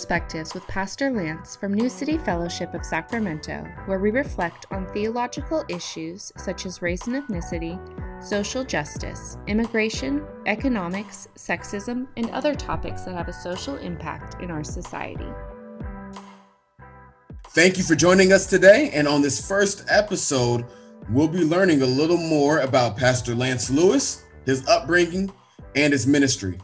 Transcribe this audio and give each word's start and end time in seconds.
Perspectives 0.00 0.54
with 0.54 0.66
Pastor 0.66 1.10
Lance 1.10 1.54
from 1.54 1.74
New 1.74 1.90
City 1.90 2.16
Fellowship 2.16 2.72
of 2.72 2.86
Sacramento, 2.86 3.66
where 3.84 3.98
we 3.98 4.10
reflect 4.10 4.64
on 4.70 4.86
theological 4.94 5.62
issues 5.68 6.32
such 6.38 6.64
as 6.64 6.80
race 6.80 7.06
and 7.06 7.16
ethnicity, 7.16 7.78
social 8.24 8.64
justice, 8.64 9.36
immigration, 9.46 10.24
economics, 10.46 11.28
sexism, 11.36 12.06
and 12.16 12.30
other 12.30 12.54
topics 12.54 13.02
that 13.02 13.14
have 13.14 13.28
a 13.28 13.32
social 13.34 13.76
impact 13.76 14.42
in 14.42 14.50
our 14.50 14.64
society. 14.64 15.28
Thank 17.48 17.76
you 17.76 17.84
for 17.84 17.94
joining 17.94 18.32
us 18.32 18.46
today. 18.46 18.90
And 18.94 19.06
on 19.06 19.20
this 19.20 19.46
first 19.46 19.84
episode, 19.90 20.64
we'll 21.10 21.28
be 21.28 21.44
learning 21.44 21.82
a 21.82 21.86
little 21.86 22.16
more 22.16 22.60
about 22.60 22.96
Pastor 22.96 23.34
Lance 23.34 23.68
Lewis, 23.68 24.24
his 24.46 24.66
upbringing, 24.66 25.30
and 25.76 25.92
his 25.92 26.06
ministry. 26.06 26.58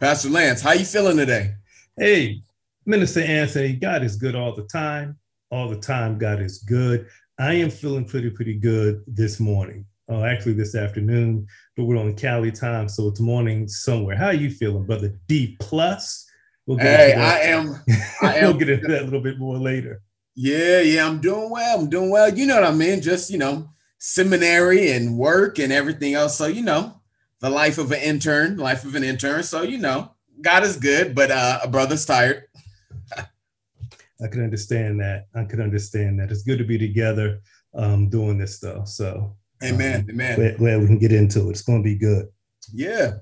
Pastor 0.00 0.28
Lance, 0.28 0.60
how 0.60 0.72
you 0.72 0.84
feeling 0.84 1.18
today? 1.18 1.54
Hey, 1.96 2.42
Minister 2.86 3.20
Anthony, 3.20 3.72
God 3.72 4.02
is 4.02 4.16
good 4.16 4.34
all 4.34 4.54
the 4.54 4.64
time. 4.64 5.16
All 5.50 5.68
the 5.68 5.76
time, 5.76 6.18
God 6.18 6.40
is 6.40 6.58
good. 6.58 7.06
I 7.38 7.54
am 7.54 7.70
feeling 7.70 8.04
pretty, 8.04 8.30
pretty 8.30 8.54
good 8.54 9.02
this 9.06 9.40
morning. 9.40 9.86
Uh, 10.10 10.24
actually, 10.24 10.52
this 10.52 10.74
afternoon, 10.74 11.46
but 11.76 11.84
we're 11.84 11.96
on 11.96 12.14
Cali 12.14 12.52
time, 12.52 12.90
so 12.90 13.08
it's 13.08 13.20
morning 13.20 13.66
somewhere. 13.66 14.16
How 14.16 14.26
are 14.26 14.34
you 14.34 14.50
feeling, 14.50 14.84
brother? 14.84 15.18
D 15.28 15.56
plus. 15.60 16.26
We'll 16.66 16.76
hey, 16.76 17.14
I 17.14 17.38
am. 17.40 17.82
I 18.22 18.36
am. 18.36 18.50
we'll 18.50 18.58
get 18.58 18.68
into 18.68 18.88
that 18.88 19.02
a 19.02 19.04
little 19.04 19.22
bit 19.22 19.38
more 19.38 19.56
later. 19.56 20.02
Yeah, 20.34 20.80
yeah, 20.80 21.06
I'm 21.06 21.20
doing 21.22 21.48
well. 21.48 21.80
I'm 21.80 21.88
doing 21.88 22.10
well. 22.10 22.34
You 22.34 22.44
know 22.44 22.56
what 22.56 22.64
I 22.64 22.72
mean? 22.72 23.00
Just 23.00 23.30
you 23.30 23.38
know, 23.38 23.70
seminary 23.98 24.90
and 24.92 25.16
work 25.16 25.58
and 25.58 25.72
everything 25.72 26.12
else. 26.12 26.36
So 26.36 26.46
you 26.46 26.62
know, 26.62 27.00
the 27.40 27.48
life 27.48 27.78
of 27.78 27.90
an 27.90 28.02
intern, 28.02 28.58
life 28.58 28.84
of 28.84 28.94
an 28.94 29.04
intern. 29.04 29.42
So 29.42 29.62
you 29.62 29.78
know, 29.78 30.10
God 30.42 30.64
is 30.64 30.76
good, 30.76 31.14
but 31.14 31.30
uh, 31.30 31.60
a 31.62 31.68
brother's 31.68 32.04
tired. 32.04 32.44
I 34.24 34.28
can 34.28 34.42
understand 34.42 35.00
that. 35.00 35.26
I 35.34 35.44
can 35.44 35.60
understand 35.60 36.18
that. 36.18 36.30
It's 36.30 36.42
good 36.42 36.58
to 36.58 36.64
be 36.64 36.78
together 36.78 37.40
um, 37.74 38.08
doing 38.08 38.38
this 38.38 38.56
stuff. 38.56 38.88
So, 38.88 39.36
amen, 39.62 40.00
um, 40.00 40.10
amen. 40.10 40.36
Glad, 40.36 40.56
glad, 40.56 40.80
we 40.80 40.86
can 40.86 40.98
get 40.98 41.12
into 41.12 41.48
it. 41.48 41.50
It's 41.50 41.62
going 41.62 41.82
to 41.82 41.84
be 41.84 41.96
good. 41.96 42.26
Yeah. 42.72 43.14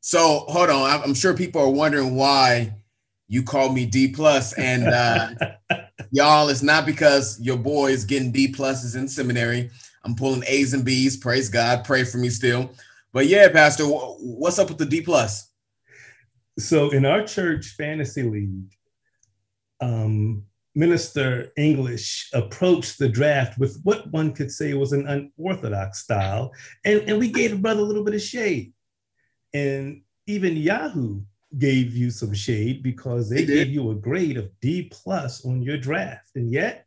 So 0.00 0.44
hold 0.48 0.70
on. 0.70 1.02
I'm 1.02 1.14
sure 1.14 1.34
people 1.34 1.62
are 1.62 1.70
wondering 1.70 2.14
why 2.14 2.74
you 3.28 3.42
call 3.42 3.72
me 3.72 3.86
D 3.86 4.08
plus, 4.08 4.52
and 4.52 4.84
uh, 4.84 5.30
y'all, 6.12 6.48
it's 6.48 6.62
not 6.62 6.86
because 6.86 7.40
your 7.40 7.56
boy 7.56 7.88
is 7.88 8.04
getting 8.04 8.30
D 8.30 8.52
pluses 8.52 8.94
in 8.94 9.08
seminary. 9.08 9.70
I'm 10.04 10.14
pulling 10.14 10.44
A's 10.46 10.74
and 10.74 10.84
B's. 10.84 11.16
Praise 11.16 11.48
God. 11.48 11.84
Pray 11.84 12.04
for 12.04 12.18
me 12.18 12.28
still. 12.28 12.70
But 13.12 13.26
yeah, 13.26 13.48
Pastor, 13.48 13.84
what's 13.84 14.58
up 14.58 14.68
with 14.68 14.78
the 14.78 14.86
D 14.86 15.00
plus? 15.00 15.50
So 16.58 16.90
in 16.90 17.04
our 17.04 17.24
church 17.24 17.74
fantasy 17.76 18.22
league, 18.22 18.75
um, 19.80 20.44
Minister 20.76 21.52
English 21.56 22.28
approached 22.34 22.98
the 22.98 23.08
draft 23.08 23.58
with 23.58 23.80
what 23.82 24.10
one 24.12 24.32
could 24.32 24.52
say 24.52 24.74
was 24.74 24.92
an 24.92 25.06
unorthodox 25.38 26.00
style, 26.00 26.52
and, 26.84 27.00
and 27.08 27.18
we 27.18 27.30
gave 27.30 27.50
the 27.50 27.56
brother 27.56 27.80
a 27.80 27.84
little 27.84 28.04
bit 28.04 28.14
of 28.14 28.20
shade. 28.20 28.74
And 29.54 30.02
even 30.26 30.56
Yahoo 30.56 31.22
gave 31.58 31.96
you 31.96 32.10
some 32.10 32.34
shade 32.34 32.82
because 32.82 33.30
they, 33.30 33.46
gave 33.46 33.68
you 33.68 33.90
a 33.90 33.94
grade 33.94 34.36
of 34.36 34.50
D 34.60 34.90
plus 34.92 35.46
on 35.46 35.62
your 35.62 35.78
draft, 35.78 36.30
and 36.34 36.52
yet 36.52 36.86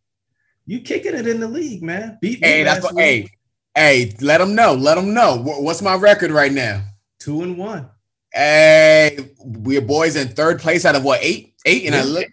you 0.67 0.81
kicking 0.81 1.15
it 1.15 1.27
in 1.27 1.39
the 1.39 1.47
league, 1.47 1.81
man. 1.81 2.19
Beat 2.21 2.45
hey, 2.45 2.63
that's 2.63 2.83
what, 2.83 2.95
hey, 2.95 3.27
hey, 3.73 4.13
let 4.21 4.37
them 4.37 4.53
know. 4.53 4.75
Let 4.75 4.95
them 4.95 5.15
know. 5.15 5.41
What's 5.41 5.81
my 5.81 5.95
record 5.95 6.29
right 6.29 6.51
now? 6.51 6.83
Two 7.19 7.41
and 7.41 7.57
one. 7.57 7.89
Hey, 8.31 9.17
we're 9.39 9.81
boys 9.81 10.15
in 10.15 10.27
third 10.27 10.59
place 10.59 10.85
out 10.85 10.95
of 10.95 11.03
what 11.03 11.23
eight? 11.23 11.55
Eight, 11.65 11.85
and 11.87 11.95
yeah. 11.95 12.01
I 12.01 12.03
look 12.03 12.27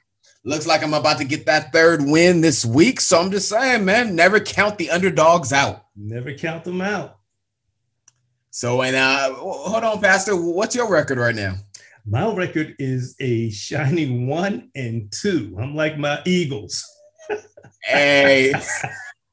looks 0.47 0.66
like 0.66 0.83
I'm 0.83 0.94
about 0.94 1.18
to 1.18 1.24
get 1.24 1.45
that 1.46 1.73
third 1.73 2.02
win 2.02 2.40
this 2.40 2.64
week. 2.64 3.01
So 3.01 3.20
I'm 3.20 3.30
just 3.30 3.48
saying, 3.48 3.84
man, 3.84 4.14
never 4.14 4.39
count 4.39 4.79
the 4.79 4.90
underdogs 4.90 5.52
out. 5.52 5.84
Never 5.96 6.33
count 6.33 6.64
them 6.64 6.80
out. 6.80 7.18
So 8.51 8.80
and 8.80 8.96
uh 8.96 9.34
hold 9.34 9.84
on, 9.84 10.01
Pastor. 10.01 10.34
What's 10.36 10.74
your 10.74 10.89
record 10.89 11.18
right 11.18 11.34
now? 11.34 11.57
My 12.07 12.33
record 12.33 12.77
is 12.79 13.17
a 13.18 13.51
shining 13.51 14.29
one 14.29 14.70
and 14.77 15.12
two. 15.12 15.57
I'm 15.61 15.74
like 15.74 15.98
my 15.98 16.23
Eagles. 16.24 16.89
hey. 17.83 18.55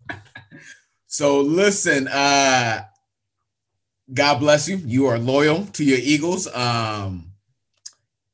so 1.07 1.41
listen, 1.41 2.07
uh 2.07 2.81
God 4.11 4.39
bless 4.39 4.67
you. 4.67 4.77
You 4.77 5.05
are 5.07 5.17
loyal 5.19 5.65
to 5.67 5.83
your 5.83 5.99
Eagles. 5.99 6.53
Um, 6.53 7.31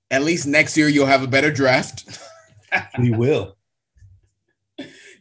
at 0.10 0.24
least 0.24 0.48
next 0.48 0.76
year 0.78 0.88
you'll 0.88 1.06
have 1.06 1.24
a 1.24 1.28
better 1.28 1.52
draft. 1.52 2.20
we 3.00 3.12
will. 3.12 3.56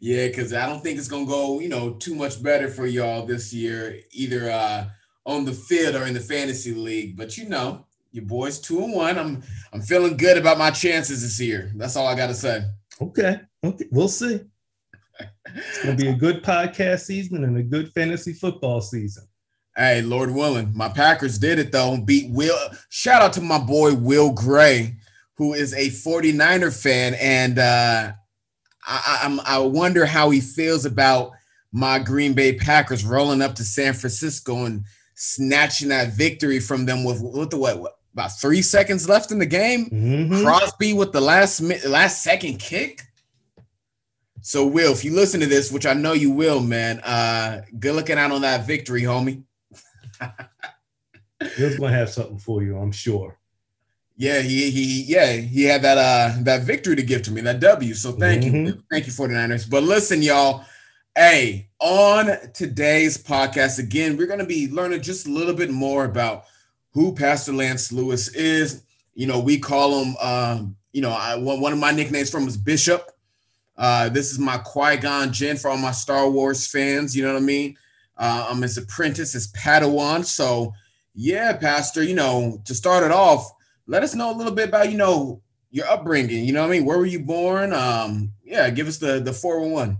Yeah, 0.00 0.28
because 0.28 0.52
I 0.52 0.66
don't 0.66 0.82
think 0.82 0.98
it's 0.98 1.08
gonna 1.08 1.26
go, 1.26 1.58
you 1.60 1.68
know, 1.68 1.94
too 1.94 2.14
much 2.14 2.42
better 2.42 2.68
for 2.68 2.86
y'all 2.86 3.26
this 3.26 3.52
year, 3.52 3.98
either 4.12 4.50
uh, 4.50 4.86
on 5.26 5.44
the 5.44 5.52
field 5.52 5.96
or 5.96 6.04
in 6.06 6.14
the 6.14 6.20
fantasy 6.20 6.72
league. 6.72 7.16
But 7.16 7.36
you 7.36 7.48
know, 7.48 7.86
your 8.12 8.24
boys 8.24 8.60
two 8.60 8.82
and 8.82 8.92
one. 8.92 9.18
I'm 9.18 9.42
I'm 9.72 9.82
feeling 9.82 10.16
good 10.16 10.38
about 10.38 10.58
my 10.58 10.70
chances 10.70 11.22
this 11.22 11.40
year. 11.40 11.72
That's 11.74 11.96
all 11.96 12.06
I 12.06 12.14
gotta 12.14 12.34
say. 12.34 12.62
Okay. 13.00 13.40
Okay. 13.64 13.84
We'll 13.90 14.08
see. 14.08 14.40
It's 15.54 15.82
gonna 15.82 15.96
be 15.96 16.08
a 16.08 16.14
good 16.14 16.42
podcast 16.42 17.00
season 17.00 17.44
and 17.44 17.56
a 17.56 17.62
good 17.62 17.92
fantasy 17.92 18.32
football 18.32 18.80
season. 18.80 19.24
Hey, 19.76 20.02
Lord 20.02 20.32
willing, 20.32 20.72
my 20.74 20.88
Packers 20.88 21.38
did 21.38 21.58
it 21.58 21.70
though. 21.70 21.96
Beat 21.98 22.32
Will. 22.32 22.56
Shout 22.88 23.22
out 23.22 23.32
to 23.34 23.40
my 23.40 23.58
boy 23.58 23.94
Will 23.94 24.32
Gray, 24.32 24.96
who 25.38 25.54
is 25.54 25.72
a 25.72 25.88
49er 25.88 26.82
fan, 26.82 27.14
and 27.14 27.58
uh, 27.58 28.12
I, 28.84 29.20
I'm 29.22 29.40
I 29.40 29.58
wonder 29.58 30.04
how 30.04 30.30
he 30.30 30.40
feels 30.40 30.84
about 30.84 31.30
my 31.72 32.00
Green 32.00 32.34
Bay 32.34 32.54
Packers 32.54 33.04
rolling 33.04 33.40
up 33.40 33.54
to 33.54 33.64
San 33.64 33.94
Francisco 33.94 34.64
and 34.64 34.84
snatching 35.14 35.88
that 35.88 36.12
victory 36.12 36.58
from 36.58 36.86
them 36.86 37.04
with 37.04 37.22
with 37.22 37.50
the 37.50 37.56
what, 37.56 37.78
what 37.78 37.92
about 38.12 38.38
three 38.40 38.62
seconds 38.62 39.08
left 39.08 39.30
in 39.30 39.38
the 39.38 39.46
game. 39.46 39.88
Mm-hmm. 39.90 40.42
Crosby 40.42 40.92
with 40.92 41.12
the 41.12 41.20
last 41.20 41.60
last 41.86 42.22
second 42.24 42.58
kick. 42.58 43.02
So, 44.40 44.66
Will, 44.66 44.92
if 44.92 45.04
you 45.04 45.14
listen 45.14 45.40
to 45.40 45.46
this, 45.46 45.70
which 45.70 45.86
I 45.86 45.92
know 45.92 46.14
you 46.14 46.30
will, 46.30 46.60
man, 46.60 47.00
uh, 47.00 47.62
good 47.78 47.94
looking 47.94 48.18
out 48.18 48.32
on 48.32 48.42
that 48.42 48.66
victory, 48.66 49.02
homie. 49.02 49.44
He's 51.56 51.78
gonna 51.78 51.92
have 51.92 52.10
something 52.10 52.38
for 52.38 52.62
you, 52.62 52.76
I'm 52.76 52.90
sure. 52.90 53.37
Yeah, 54.18 54.40
he 54.40 54.70
he 54.70 55.04
yeah, 55.04 55.32
he 55.32 55.64
had 55.64 55.80
that 55.82 55.96
uh 55.96 56.42
that 56.42 56.64
victory 56.64 56.96
to 56.96 57.02
give 57.02 57.22
to 57.22 57.30
me, 57.30 57.40
that 57.42 57.60
W. 57.60 57.94
So 57.94 58.12
thank 58.12 58.42
mm-hmm. 58.42 58.66
you. 58.66 58.82
Thank 58.90 59.06
you 59.06 59.12
49ers. 59.12 59.70
But 59.70 59.84
listen, 59.84 60.22
y'all. 60.22 60.64
Hey, 61.14 61.68
on 61.80 62.30
today's 62.52 63.18
podcast, 63.18 63.78
again, 63.78 64.16
we're 64.16 64.26
gonna 64.26 64.44
be 64.44 64.68
learning 64.68 65.02
just 65.02 65.26
a 65.26 65.30
little 65.30 65.54
bit 65.54 65.70
more 65.70 66.04
about 66.04 66.44
who 66.92 67.14
Pastor 67.14 67.52
Lance 67.52 67.90
Lewis 67.90 68.28
is. 68.34 68.82
You 69.14 69.26
know, 69.26 69.40
we 69.40 69.58
call 69.58 70.04
him 70.04 70.16
um, 70.20 70.76
you 70.92 71.00
know, 71.00 71.10
I 71.10 71.36
one 71.36 71.72
of 71.72 71.78
my 71.78 71.92
nicknames 71.92 72.30
from 72.30 72.46
is 72.46 72.56
Bishop. 72.56 73.10
Uh, 73.76 74.08
this 74.08 74.32
is 74.32 74.40
my 74.40 74.58
Qui-Gon 74.58 75.32
Jinn 75.32 75.56
for 75.56 75.70
all 75.70 75.76
my 75.76 75.92
Star 75.92 76.28
Wars 76.28 76.66
fans, 76.66 77.16
you 77.16 77.22
know 77.22 77.32
what 77.32 77.42
I 77.42 77.44
mean? 77.46 77.76
uh, 78.18 78.48
um, 78.50 78.62
his 78.62 78.76
apprentice, 78.76 79.32
his 79.32 79.48
Padawan. 79.52 80.24
So, 80.24 80.74
yeah, 81.14 81.56
Pastor, 81.56 82.02
you 82.02 82.14
know, 82.14 82.60
to 82.64 82.74
start 82.74 83.04
it 83.04 83.10
off, 83.10 83.52
let 83.88 84.04
us 84.04 84.14
know 84.14 84.30
a 84.30 84.36
little 84.36 84.52
bit 84.52 84.68
about, 84.68 84.92
you 84.92 84.98
know, 84.98 85.42
your 85.70 85.86
upbringing. 85.88 86.44
You 86.44 86.52
know 86.52 86.62
what 86.62 86.68
I 86.68 86.72
mean? 86.72 86.84
Where 86.84 86.98
were 86.98 87.06
you 87.06 87.20
born? 87.20 87.72
Um, 87.72 88.32
yeah, 88.44 88.70
give 88.70 88.86
us 88.86 88.98
the 88.98 89.18
the 89.18 89.32
411. 89.32 89.98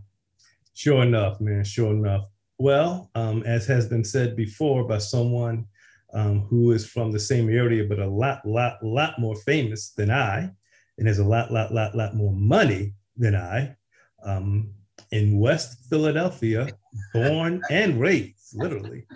Sure 0.75 1.03
enough, 1.03 1.41
man. 1.41 1.65
Sure 1.65 1.93
enough. 1.93 2.26
Well, 2.59 3.10
um, 3.15 3.43
as 3.44 3.66
has 3.66 3.88
been 3.88 4.04
said 4.04 4.37
before 4.37 4.84
by 4.84 4.99
someone 4.99 5.66
um, 6.12 6.40
who 6.43 6.73
is 6.73 6.87
from 6.87 7.11
the 7.11 7.20
same 7.20 7.49
area, 7.49 7.85
but 7.85 7.99
a 7.99 8.06
lot, 8.06 8.46
lot, 8.46 8.82
lot 8.82 9.19
more 9.19 9.37
famous 9.37 9.91
than 9.91 10.11
I, 10.11 10.50
and 10.99 11.06
has 11.06 11.19
a 11.19 11.25
lot, 11.25 11.52
lot, 11.52 11.73
lot, 11.73 11.94
lot 11.94 12.14
more 12.14 12.32
money 12.32 12.94
than 13.17 13.34
I. 13.34 13.76
Um, 14.25 14.70
in 15.12 15.38
West 15.38 15.87
Philadelphia, 15.88 16.69
born 17.12 17.62
and 17.70 18.00
raised, 18.00 18.55
literally. 18.55 19.06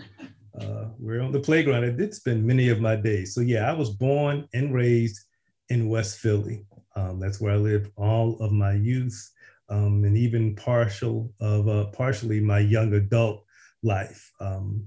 Uh, 0.61 0.87
we're 0.99 1.23
on 1.23 1.33
the 1.33 1.41
playground. 1.41 1.85
I 1.85 1.91
did 1.91 2.15
spend 2.15 2.45
many 2.45 2.69
of 2.69 2.81
my 2.81 2.97
days. 2.97 3.35
So 3.35 3.41
yeah, 3.41 3.71
I 3.71 3.73
was 3.73 3.91
born 3.91 4.49
and 4.53 4.75
raised 4.75 5.21
in 5.69 5.89
West 5.89 6.19
Philly. 6.19 6.67
Um, 6.95 7.19
that's 7.19 7.41
where 7.41 7.55
I 7.55 7.57
lived 7.57 7.91
all 7.97 8.37
of 8.41 8.53
my 8.53 8.75
youth 8.75 9.33
um, 9.71 10.05
and 10.05 10.17
even 10.17 10.55
partial 10.55 11.33
of 11.41 11.69
uh, 11.69 11.87
partially 11.87 12.41
my 12.41 12.59
young 12.59 12.93
adult 12.93 13.45
life. 13.83 14.31
Um, 14.41 14.87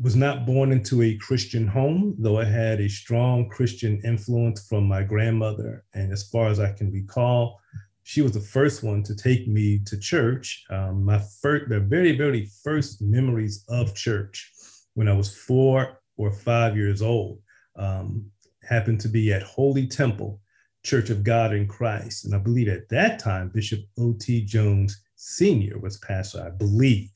was 0.00 0.14
not 0.14 0.46
born 0.46 0.70
into 0.70 1.02
a 1.02 1.16
Christian 1.16 1.66
home, 1.66 2.14
though 2.18 2.38
I 2.38 2.44
had 2.44 2.80
a 2.80 2.88
strong 2.88 3.48
Christian 3.48 4.00
influence 4.04 4.68
from 4.68 4.84
my 4.84 5.02
grandmother. 5.02 5.84
And 5.94 6.12
as 6.12 6.28
far 6.28 6.46
as 6.46 6.60
I 6.60 6.72
can 6.72 6.92
recall, 6.92 7.58
she 8.04 8.22
was 8.22 8.32
the 8.32 8.40
first 8.40 8.84
one 8.84 9.02
to 9.02 9.16
take 9.16 9.48
me 9.48 9.80
to 9.86 9.98
church. 9.98 10.64
Um, 10.70 11.04
my 11.04 11.18
first, 11.40 11.70
the 11.70 11.80
very, 11.80 12.16
very 12.16 12.48
first 12.62 13.02
memories 13.02 13.64
of 13.68 13.94
church 13.94 14.52
when 14.94 15.08
I 15.08 15.12
was 15.12 15.34
four 15.34 16.00
or 16.16 16.32
five 16.32 16.76
years 16.76 17.02
old 17.02 17.40
um, 17.76 18.30
happened 18.68 19.00
to 19.00 19.08
be 19.08 19.32
at 19.32 19.42
Holy 19.42 19.86
Temple 19.86 20.40
Church 20.84 21.10
of 21.10 21.24
God 21.24 21.52
in 21.52 21.66
Christ. 21.66 22.24
And 22.24 22.34
I 22.34 22.38
believe 22.38 22.68
at 22.68 22.88
that 22.90 23.18
time, 23.18 23.50
Bishop 23.52 23.80
O.T. 23.98 24.44
Jones 24.44 25.02
Sr. 25.16 25.78
was 25.78 25.98
pastor, 25.98 26.44
I 26.46 26.50
believe. 26.50 27.10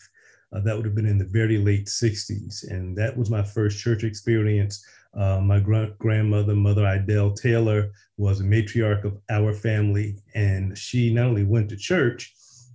Uh, 0.53 0.61
that 0.61 0.75
would 0.75 0.87
have 0.87 0.95
been 0.95 1.07
in 1.07 1.19
the 1.19 1.27
very 1.27 1.59
late 1.59 1.87
60s. 1.87 2.71
And 2.71 2.97
that 2.97 3.17
was 3.17 3.29
my 3.29 3.43
first 3.43 3.79
church 3.79 4.03
experience. 4.03 4.85
Uh, 5.15 5.41
my 5.41 5.61
gr- 5.61 5.93
grandmother, 5.99 6.55
Mother 6.55 6.83
Idell 6.83 7.37
Taylor, 7.37 7.91
was 8.17 8.41
a 8.41 8.45
matriarch 8.45 9.05
of 9.05 9.19
our 9.31 9.53
family. 9.53 10.17
And 10.35 10.77
she 10.77 11.13
not 11.13 11.27
only 11.27 11.45
went 11.45 11.69
to 11.69 11.77
church, 11.77 12.35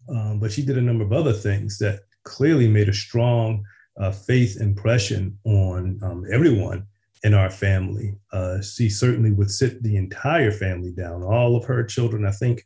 um, 0.10 0.40
but 0.40 0.52
she 0.52 0.64
did 0.64 0.78
a 0.78 0.82
number 0.82 1.04
of 1.04 1.14
other 1.14 1.34
things 1.34 1.80
that 1.80 2.02
clearly 2.24 2.68
made 2.68 2.90
a 2.90 2.94
strong 2.94 3.64
uh, 3.98 4.12
faith 4.12 4.60
impression 4.60 5.38
on 5.45 6.00
um, 6.01 6.25
everyone 6.31 6.86
in 7.24 7.34
our 7.34 7.50
family. 7.50 8.16
Uh, 8.31 8.62
she 8.62 8.90
certainly 8.90 9.31
would 9.31 9.50
sit 9.50 9.81
the 9.81 9.95
entire 9.95 10.51
family 10.51 10.92
down, 10.92 11.24
all 11.24 11.56
of 11.56 11.66
her 11.66 11.84
children. 11.84 12.25
I 12.25 12.31
think 12.31 12.66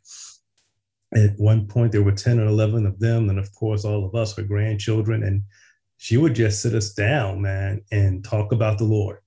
at 1.14 1.38
one 1.38 1.66
point 1.66 1.92
there 1.92 2.02
were 2.02 2.12
10 2.12 2.40
or 2.40 2.46
11 2.46 2.86
of 2.86 2.98
them, 2.98 3.30
and 3.30 3.38
of 3.38 3.54
course, 3.54 3.84
all 3.84 4.04
of 4.04 4.14
us, 4.14 4.36
her 4.36 4.42
grandchildren. 4.42 5.22
And 5.22 5.42
she 5.96 6.16
would 6.16 6.34
just 6.34 6.62
sit 6.62 6.74
us 6.74 6.92
down, 6.92 7.42
man, 7.42 7.82
and 7.92 8.24
talk 8.24 8.52
about 8.52 8.78
the 8.78 8.84
Lord. 8.84 9.18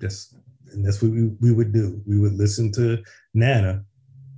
Just, 0.00 0.36
and 0.72 0.84
that's 0.84 1.02
what 1.02 1.12
we, 1.12 1.28
we 1.40 1.52
would 1.52 1.72
do. 1.72 2.00
We 2.06 2.18
would 2.20 2.34
listen 2.34 2.70
to 2.72 3.02
Nana 3.34 3.84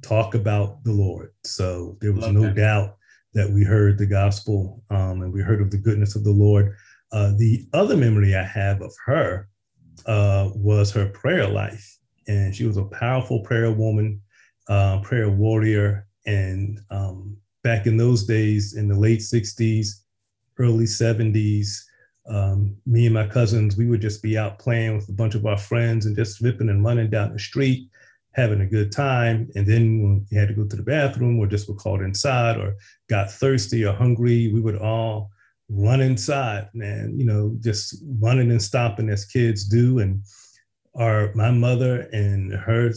talk 0.02 0.34
about 0.34 0.82
the 0.84 0.92
Lord. 0.92 1.32
So 1.44 1.96
there 2.00 2.12
was 2.12 2.24
Love 2.24 2.34
no 2.34 2.42
that. 2.42 2.54
doubt 2.54 2.96
that 3.34 3.50
we 3.50 3.64
heard 3.64 3.98
the 3.98 4.06
gospel 4.06 4.82
um, 4.90 5.22
and 5.22 5.32
we 5.32 5.40
heard 5.40 5.60
of 5.60 5.70
the 5.70 5.76
goodness 5.76 6.16
of 6.16 6.24
the 6.24 6.30
Lord. 6.30 6.76
Uh, 7.12 7.32
the 7.36 7.66
other 7.72 7.96
memory 7.96 8.34
I 8.34 8.44
have 8.44 8.82
of 8.82 8.92
her 9.06 9.48
uh, 10.06 10.50
was 10.54 10.90
her 10.92 11.06
prayer 11.06 11.48
life. 11.48 11.98
And 12.26 12.54
she 12.54 12.66
was 12.66 12.76
a 12.76 12.84
powerful 12.84 13.40
prayer 13.40 13.72
woman, 13.72 14.20
uh, 14.68 15.00
prayer 15.00 15.30
warrior. 15.30 16.06
And 16.26 16.80
um, 16.90 17.36
back 17.64 17.86
in 17.86 17.96
those 17.96 18.24
days, 18.24 18.76
in 18.76 18.88
the 18.88 18.98
late 18.98 19.20
60s, 19.20 19.88
early 20.58 20.84
70s, 20.84 21.84
um, 22.28 22.76
me 22.84 23.06
and 23.06 23.14
my 23.14 23.26
cousins, 23.26 23.76
we 23.76 23.86
would 23.86 24.02
just 24.02 24.22
be 24.22 24.36
out 24.36 24.58
playing 24.58 24.96
with 24.96 25.08
a 25.08 25.12
bunch 25.12 25.34
of 25.34 25.46
our 25.46 25.56
friends 25.56 26.04
and 26.04 26.14
just 26.14 26.38
flipping 26.38 26.68
and 26.68 26.84
running 26.84 27.08
down 27.08 27.32
the 27.32 27.38
street, 27.38 27.88
having 28.32 28.60
a 28.60 28.66
good 28.66 28.92
time. 28.92 29.48
And 29.54 29.66
then 29.66 30.02
when 30.02 30.26
we 30.30 30.36
had 30.36 30.48
to 30.48 30.54
go 30.54 30.64
to 30.66 30.76
the 30.76 30.82
bathroom 30.82 31.38
or 31.38 31.46
just 31.46 31.68
were 31.68 31.74
called 31.74 32.02
inside 32.02 32.58
or 32.58 32.76
got 33.08 33.30
thirsty 33.30 33.84
or 33.86 33.94
hungry, 33.94 34.52
we 34.52 34.60
would 34.60 34.76
all 34.76 35.30
run 35.68 36.00
inside, 36.00 36.68
man, 36.74 37.14
you 37.18 37.24
know, 37.24 37.56
just 37.60 38.02
running 38.20 38.50
and 38.50 38.62
stomping 38.62 39.10
as 39.10 39.24
kids 39.24 39.64
do. 39.64 39.98
And 39.98 40.22
our, 40.94 41.32
my 41.34 41.50
mother 41.50 42.08
and 42.12 42.52
her, 42.52 42.92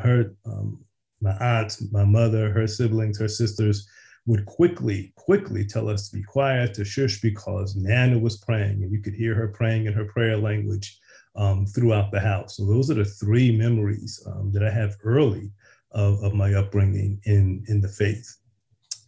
her, 0.00 0.34
um, 0.44 0.84
my 1.20 1.32
aunts, 1.38 1.82
my 1.92 2.04
mother, 2.04 2.50
her 2.50 2.66
siblings, 2.66 3.18
her 3.18 3.28
sisters 3.28 3.88
would 4.26 4.44
quickly, 4.44 5.12
quickly 5.16 5.64
tell 5.64 5.88
us 5.88 6.08
to 6.08 6.16
be 6.16 6.22
quiet, 6.22 6.74
to 6.74 6.84
shush, 6.84 7.20
because 7.20 7.76
Nana 7.76 8.18
was 8.18 8.38
praying 8.38 8.82
and 8.82 8.92
you 8.92 9.00
could 9.00 9.14
hear 9.14 9.34
her 9.34 9.48
praying 9.48 9.86
in 9.86 9.92
her 9.92 10.04
prayer 10.04 10.36
language 10.36 10.98
um, 11.36 11.66
throughout 11.66 12.10
the 12.10 12.20
house. 12.20 12.56
So 12.56 12.66
those 12.66 12.90
are 12.90 12.94
the 12.94 13.04
three 13.04 13.56
memories 13.56 14.22
um, 14.26 14.52
that 14.52 14.64
I 14.64 14.70
have 14.70 14.96
early 15.04 15.50
of, 15.92 16.22
of 16.22 16.34
my 16.34 16.54
upbringing 16.54 17.20
in, 17.24 17.64
in 17.68 17.80
the 17.80 17.88
faith. 17.88 18.36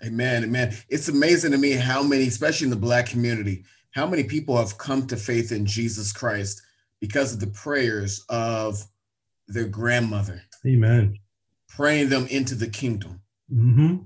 Amen. 0.04 0.44
Amen. 0.44 0.76
It's 0.88 1.08
amazing 1.08 1.52
to 1.52 1.58
me 1.58 1.72
how 1.72 2.02
many, 2.02 2.26
especially 2.28 2.66
in 2.66 2.70
the 2.70 2.76
Black 2.76 3.06
community, 3.06 3.64
how 3.90 4.06
many 4.06 4.24
people 4.24 4.56
have 4.56 4.78
come 4.78 5.06
to 5.08 5.16
faith 5.16 5.50
in 5.50 5.66
Jesus 5.66 6.12
Christ 6.12 6.62
because 7.00 7.32
of 7.32 7.40
the 7.40 7.48
prayers 7.48 8.24
of 8.28 8.82
their 9.48 9.66
grandmother. 9.66 10.42
Amen. 10.66 11.18
Praying 11.68 12.08
them 12.08 12.26
into 12.28 12.54
the 12.54 12.68
kingdom. 12.68 13.20
Mm-hmm. 13.52 13.96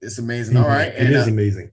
It's 0.00 0.18
amazing. 0.18 0.56
All 0.56 0.68
right. 0.68 0.88
It 0.88 1.06
and, 1.06 1.14
is 1.14 1.26
uh, 1.26 1.30
amazing. 1.30 1.70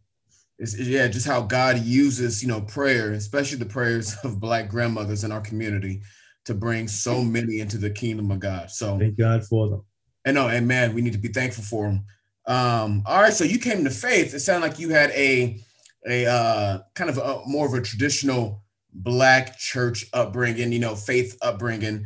It's, 0.60 0.80
yeah, 0.80 1.08
just 1.08 1.28
how 1.28 1.42
God 1.42 1.80
uses, 1.84 2.42
you 2.42 2.48
know, 2.48 2.62
prayer, 2.62 3.12
especially 3.12 3.58
the 3.58 3.66
prayers 3.66 4.16
of 4.24 4.40
Black 4.40 4.70
grandmothers 4.70 5.24
in 5.24 5.32
our 5.32 5.42
community 5.42 6.02
to 6.46 6.54
bring 6.54 6.88
so 6.88 7.22
many 7.22 7.60
into 7.60 7.78
the 7.78 7.90
kingdom 7.90 8.32
of 8.32 8.40
God. 8.40 8.72
So 8.72 8.98
thank 8.98 9.18
God 9.18 9.46
for 9.46 9.70
them. 9.70 9.84
And 10.26 10.36
no, 10.36 10.48
and 10.48 10.68
man, 10.68 10.94
we 10.94 11.02
need 11.02 11.14
to 11.14 11.20
be 11.20 11.28
thankful 11.28 11.64
for 11.64 11.88
them. 11.88 12.06
Um, 12.48 13.04
all 13.06 13.22
right, 13.22 13.34
so 13.34 13.44
you 13.44 13.60
came 13.60 13.84
to 13.84 13.90
faith. 13.90 14.34
It 14.34 14.40
sounded 14.40 14.68
like 14.68 14.80
you 14.80 14.90
had 14.90 15.12
a 15.12 15.60
a 16.08 16.26
uh, 16.26 16.80
kind 16.96 17.10
of 17.10 17.18
a, 17.18 17.42
more 17.46 17.68
of 17.68 17.74
a 17.74 17.82
traditional 17.82 18.64
black 18.94 19.58
church 19.58 20.06
upbringing, 20.14 20.72
you 20.72 20.80
know, 20.80 20.96
faith 20.96 21.38
upbringing. 21.42 22.06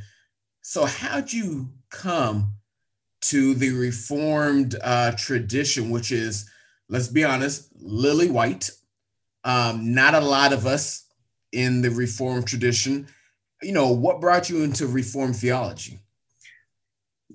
So 0.62 0.86
how'd 0.86 1.32
you 1.32 1.70
come 1.90 2.54
to 3.22 3.54
the 3.54 3.72
Reformed 3.72 4.76
uh, 4.82 5.12
tradition, 5.12 5.92
which 5.92 6.12
is, 6.12 6.50
let's 6.90 7.08
be 7.08 7.24
honest, 7.24 7.70
lily 7.80 8.30
white. 8.30 8.70
Um, 9.44 9.94
not 9.94 10.16
a 10.16 10.20
lot 10.20 10.54
of 10.54 10.66
us 10.66 11.06
in 11.52 11.82
the 11.82 11.92
Reformed 11.92 12.48
tradition. 12.48 13.08
You 13.62 13.74
know, 13.74 13.92
what 13.92 14.22
brought 14.22 14.50
you 14.50 14.64
into 14.64 14.88
Reformed 14.88 15.36
theology? 15.36 16.00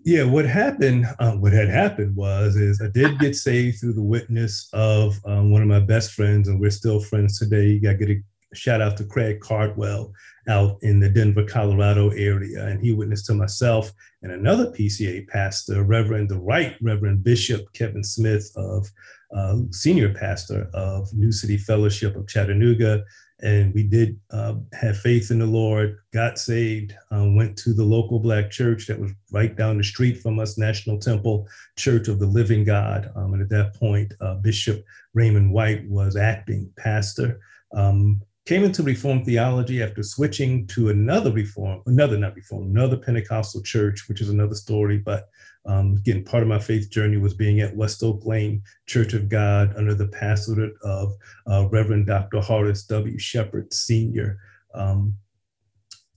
Yeah, 0.06 0.22
what 0.22 0.46
happened, 0.46 1.04
uh, 1.18 1.32
what 1.32 1.52
had 1.52 1.68
happened 1.68 2.14
was, 2.14 2.54
is 2.54 2.80
I 2.80 2.86
did 2.86 3.18
get 3.18 3.34
saved 3.34 3.80
through 3.80 3.94
the 3.94 4.04
witness 4.04 4.68
of 4.72 5.18
um, 5.24 5.50
one 5.50 5.62
of 5.62 5.68
my 5.68 5.80
best 5.80 6.12
friends, 6.12 6.46
and 6.46 6.60
we're 6.60 6.70
still 6.70 7.00
friends 7.00 7.40
today. 7.40 7.66
You 7.66 7.80
got 7.80 7.98
to 7.98 8.06
get 8.06 8.10
a 8.10 8.54
shout 8.54 8.80
out 8.80 8.96
to 8.98 9.04
Craig 9.04 9.40
Cardwell 9.40 10.12
out 10.48 10.78
in 10.82 11.00
the 11.00 11.08
Denver, 11.08 11.42
Colorado 11.42 12.10
area, 12.10 12.66
and 12.66 12.80
he 12.80 12.92
witnessed 12.92 13.26
to 13.26 13.34
myself 13.34 13.90
and 14.22 14.30
another 14.30 14.70
PCA 14.70 15.26
pastor, 15.26 15.82
Reverend 15.82 16.28
the 16.28 16.38
Right 16.38 16.76
Reverend 16.80 17.24
Bishop 17.24 17.72
Kevin 17.72 18.04
Smith 18.04 18.48
of 18.54 18.88
uh, 19.36 19.56
senior 19.72 20.14
pastor 20.14 20.70
of 20.72 21.12
New 21.14 21.32
City 21.32 21.56
Fellowship 21.56 22.14
of 22.14 22.28
Chattanooga, 22.28 23.02
and 23.42 23.74
we 23.74 23.82
did 23.82 24.18
uh, 24.30 24.54
have 24.72 24.96
faith 24.98 25.30
in 25.30 25.38
the 25.38 25.46
Lord, 25.46 25.98
got 26.12 26.38
saved, 26.38 26.94
um, 27.10 27.36
went 27.36 27.56
to 27.58 27.74
the 27.74 27.84
local 27.84 28.18
Black 28.18 28.50
church 28.50 28.86
that 28.86 28.98
was 28.98 29.12
right 29.30 29.54
down 29.54 29.76
the 29.76 29.84
street 29.84 30.22
from 30.22 30.38
us, 30.38 30.56
National 30.56 30.98
Temple 30.98 31.46
Church 31.76 32.08
of 32.08 32.18
the 32.18 32.26
Living 32.26 32.64
God. 32.64 33.10
Um, 33.14 33.34
and 33.34 33.42
at 33.42 33.50
that 33.50 33.74
point, 33.74 34.14
uh, 34.20 34.36
Bishop 34.36 34.82
Raymond 35.12 35.52
White 35.52 35.86
was 35.88 36.16
acting 36.16 36.70
pastor. 36.78 37.38
Um, 37.74 38.22
came 38.46 38.64
into 38.64 38.82
Reformed 38.82 39.26
theology 39.26 39.82
after 39.82 40.02
switching 40.02 40.66
to 40.68 40.88
another 40.88 41.32
Reform, 41.32 41.82
another 41.86 42.16
not 42.16 42.36
Reform, 42.36 42.64
another 42.64 42.96
Pentecostal 42.96 43.60
church, 43.62 44.08
which 44.08 44.20
is 44.20 44.30
another 44.30 44.54
story, 44.54 44.98
but 44.98 45.28
um, 45.66 45.96
again, 45.98 46.24
part 46.24 46.42
of 46.42 46.48
my 46.48 46.58
faith 46.58 46.90
journey 46.90 47.16
was 47.16 47.34
being 47.34 47.60
at 47.60 47.76
West 47.76 48.02
Oak 48.02 48.24
Lane 48.24 48.62
Church 48.86 49.14
of 49.14 49.28
God 49.28 49.74
under 49.76 49.94
the 49.94 50.08
pastorate 50.08 50.74
of 50.82 51.12
uh, 51.50 51.68
Reverend 51.68 52.06
Dr. 52.06 52.40
Horace 52.40 52.84
W. 52.84 53.18
Shepard 53.18 53.72
Sr. 53.72 54.38
Um, 54.74 55.16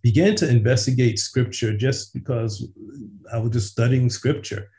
began 0.02 0.36
to 0.36 0.50
investigate 0.50 1.20
scripture 1.20 1.76
just 1.76 2.14
because 2.14 2.68
I 3.34 3.40
was 3.40 3.52
just 3.52 3.72
studying 3.72 4.10
scripture. 4.10 4.70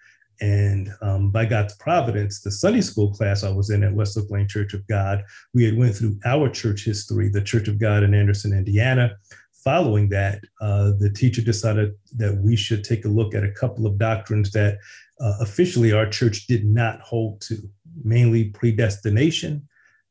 And 0.40 0.90
um, 1.02 1.30
by 1.30 1.44
God's 1.44 1.74
providence, 1.76 2.40
the 2.40 2.50
Sunday 2.50 2.80
school 2.80 3.12
class 3.12 3.44
I 3.44 3.50
was 3.50 3.68
in 3.68 3.84
at 3.84 3.92
West 3.92 4.16
Oak 4.16 4.30
Lane 4.30 4.48
Church 4.48 4.72
of 4.72 4.86
God, 4.86 5.22
we 5.52 5.64
had 5.64 5.76
went 5.76 5.94
through 5.94 6.18
our 6.24 6.48
church 6.48 6.84
history, 6.84 7.28
the 7.28 7.42
Church 7.42 7.68
of 7.68 7.78
God 7.78 8.02
in 8.02 8.14
Anderson, 8.14 8.52
Indiana, 8.52 9.16
following 9.64 10.08
that, 10.08 10.40
uh, 10.60 10.92
the 10.98 11.10
teacher 11.10 11.42
decided 11.42 11.94
that 12.16 12.36
we 12.38 12.56
should 12.56 12.82
take 12.84 13.04
a 13.04 13.08
look 13.08 13.34
at 13.34 13.44
a 13.44 13.52
couple 13.52 13.86
of 13.86 13.98
doctrines 13.98 14.50
that 14.52 14.78
uh, 15.20 15.34
officially 15.40 15.92
our 15.92 16.08
church 16.08 16.46
did 16.46 16.64
not 16.64 17.00
hold 17.00 17.40
to, 17.42 17.56
mainly 18.02 18.44
predestination 18.44 19.66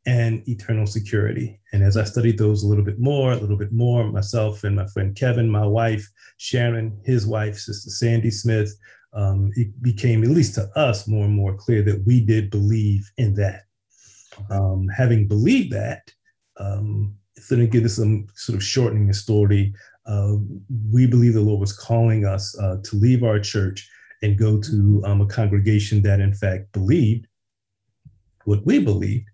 and 0.05 0.47
eternal 0.47 0.85
security. 0.85 1.59
And 1.73 1.83
as 1.83 1.97
I 1.97 2.03
studied 2.03 2.37
those 2.37 2.63
a 2.63 2.67
little 2.67 2.85
bit 2.85 2.99
more, 2.99 3.31
a 3.31 3.37
little 3.37 3.57
bit 3.57 3.71
more, 3.71 4.11
myself 4.11 4.63
and 4.63 4.75
my 4.75 4.85
friend 4.87 5.15
Kevin, 5.15 5.49
my 5.49 5.65
wife, 5.65 6.07
Sharon, 6.37 6.99
his 7.03 7.27
wife, 7.27 7.57
Sister 7.57 7.89
Sandy 7.89 8.31
Smith, 8.31 8.73
um, 9.13 9.51
it 9.55 9.81
became, 9.81 10.23
at 10.23 10.29
least 10.29 10.55
to 10.55 10.69
us, 10.75 11.07
more 11.07 11.25
and 11.25 11.33
more 11.33 11.55
clear 11.55 11.81
that 11.83 12.03
we 12.05 12.23
did 12.23 12.49
believe 12.51 13.09
in 13.17 13.33
that. 13.35 13.63
Um, 14.49 14.87
having 14.87 15.27
believed 15.27 15.73
that, 15.73 16.11
um, 16.57 17.15
so 17.39 17.55
to 17.55 17.67
give 17.67 17.85
us 17.85 17.95
some 17.95 18.27
sort 18.35 18.55
of 18.55 18.63
shortening 18.63 19.07
the 19.07 19.13
story, 19.13 19.73
uh, 20.05 20.35
we 20.91 21.05
believe 21.05 21.33
the 21.33 21.41
Lord 21.41 21.59
was 21.59 21.73
calling 21.73 22.25
us 22.25 22.57
uh, 22.59 22.77
to 22.83 22.95
leave 22.95 23.23
our 23.23 23.39
church 23.39 23.89
and 24.21 24.37
go 24.37 24.59
to 24.59 25.03
um, 25.05 25.21
a 25.21 25.25
congregation 25.25 26.01
that, 26.01 26.19
in 26.19 26.33
fact, 26.33 26.71
believed 26.71 27.27
what 28.45 28.65
we 28.65 28.79
believed. 28.79 29.27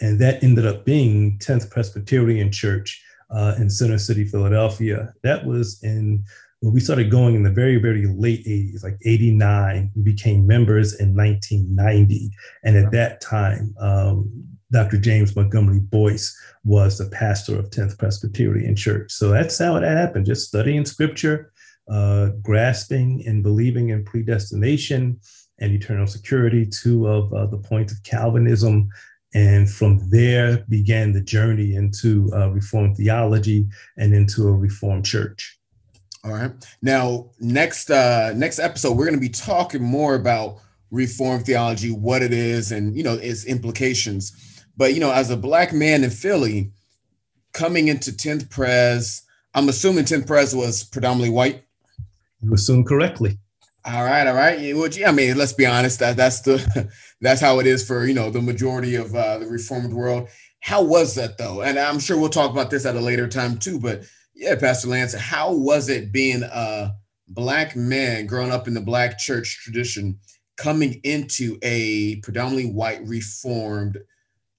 And 0.00 0.18
that 0.20 0.42
ended 0.42 0.66
up 0.66 0.84
being 0.84 1.38
10th 1.38 1.70
Presbyterian 1.70 2.50
Church 2.50 3.02
uh, 3.30 3.54
in 3.58 3.70
Center 3.70 3.98
City, 3.98 4.24
Philadelphia. 4.24 5.12
That 5.22 5.46
was 5.46 5.82
in, 5.82 6.24
well, 6.60 6.72
we 6.72 6.80
started 6.80 7.10
going 7.10 7.34
in 7.34 7.42
the 7.42 7.50
very, 7.50 7.76
very 7.76 8.06
late 8.06 8.44
80s, 8.44 8.82
like 8.82 8.98
89. 9.04 9.92
We 9.94 10.02
became 10.02 10.46
members 10.46 10.98
in 10.98 11.14
1990. 11.14 12.30
And 12.64 12.76
at 12.76 12.90
that 12.92 13.20
time, 13.20 13.74
um, 13.78 14.51
Dr. 14.72 14.98
James 14.98 15.36
Montgomery 15.36 15.80
Boice 15.80 16.36
was 16.64 16.98
the 16.98 17.10
pastor 17.10 17.58
of 17.58 17.70
10th 17.70 17.98
Presbyterian 17.98 18.74
Church. 18.74 19.12
So 19.12 19.28
that's 19.28 19.58
how 19.58 19.76
it 19.76 19.82
happened, 19.82 20.26
just 20.26 20.48
studying 20.48 20.84
scripture, 20.86 21.52
uh, 21.90 22.30
grasping 22.40 23.22
and 23.26 23.42
believing 23.42 23.90
in 23.90 24.04
predestination 24.04 25.20
and 25.60 25.72
eternal 25.72 26.06
security, 26.06 26.66
two 26.66 27.06
of 27.06 27.32
uh, 27.34 27.46
the 27.46 27.58
points 27.58 27.92
of 27.92 28.02
Calvinism. 28.02 28.88
And 29.34 29.70
from 29.70 30.10
there 30.10 30.64
began 30.68 31.12
the 31.12 31.20
journey 31.20 31.74
into 31.74 32.30
uh, 32.34 32.48
Reformed 32.50 32.96
theology 32.96 33.66
and 33.96 34.14
into 34.14 34.48
a 34.48 34.52
Reformed 34.52 35.04
church. 35.04 35.58
All 36.24 36.32
right. 36.32 36.52
Now, 36.82 37.30
next 37.40 37.90
uh, 37.90 38.32
next 38.34 38.58
episode, 38.58 38.96
we're 38.96 39.06
going 39.06 39.16
to 39.16 39.20
be 39.20 39.28
talking 39.28 39.82
more 39.82 40.14
about 40.14 40.58
Reformed 40.90 41.46
theology, 41.46 41.90
what 41.90 42.22
it 42.22 42.32
is, 42.32 42.70
and 42.70 42.96
you 42.96 43.02
know 43.02 43.14
its 43.14 43.44
implications. 43.44 44.51
But 44.76 44.94
you 44.94 45.00
know, 45.00 45.12
as 45.12 45.30
a 45.30 45.36
black 45.36 45.72
man 45.72 46.04
in 46.04 46.10
Philly, 46.10 46.72
coming 47.52 47.88
into 47.88 48.12
10th 48.12 48.50
Pres, 48.50 49.22
I'm 49.54 49.68
assuming 49.68 50.04
10th 50.04 50.26
Pres 50.26 50.54
was 50.54 50.84
predominantly 50.84 51.30
white. 51.30 51.64
You 52.40 52.54
assume 52.54 52.84
correctly. 52.84 53.38
All 53.84 54.04
right, 54.04 54.26
all 54.26 54.34
right. 54.34 54.76
Well, 54.76 54.88
Yeah, 54.88 55.08
I 55.08 55.12
mean, 55.12 55.36
let's 55.36 55.52
be 55.52 55.66
honest. 55.66 55.98
That 55.98 56.16
that's 56.16 56.40
the 56.40 56.90
that's 57.20 57.40
how 57.40 57.58
it 57.58 57.66
is 57.66 57.86
for 57.86 58.06
you 58.06 58.14
know 58.14 58.30
the 58.30 58.42
majority 58.42 58.94
of 58.94 59.14
uh, 59.14 59.38
the 59.38 59.46
reformed 59.46 59.92
world. 59.92 60.28
How 60.60 60.82
was 60.82 61.16
that 61.16 61.38
though? 61.38 61.62
And 61.62 61.78
I'm 61.78 61.98
sure 61.98 62.16
we'll 62.16 62.28
talk 62.28 62.52
about 62.52 62.70
this 62.70 62.86
at 62.86 62.94
a 62.94 63.00
later 63.00 63.26
time 63.26 63.58
too. 63.58 63.80
But 63.80 64.04
yeah, 64.34 64.54
Pastor 64.54 64.88
Lance, 64.88 65.14
how 65.14 65.52
was 65.52 65.88
it 65.88 66.12
being 66.12 66.44
a 66.44 66.92
black 67.28 67.74
man 67.74 68.26
growing 68.26 68.52
up 68.52 68.68
in 68.68 68.74
the 68.74 68.80
black 68.80 69.18
church 69.18 69.60
tradition, 69.62 70.18
coming 70.56 71.00
into 71.02 71.58
a 71.62 72.16
predominantly 72.16 72.70
white 72.70 73.00
reformed 73.04 73.98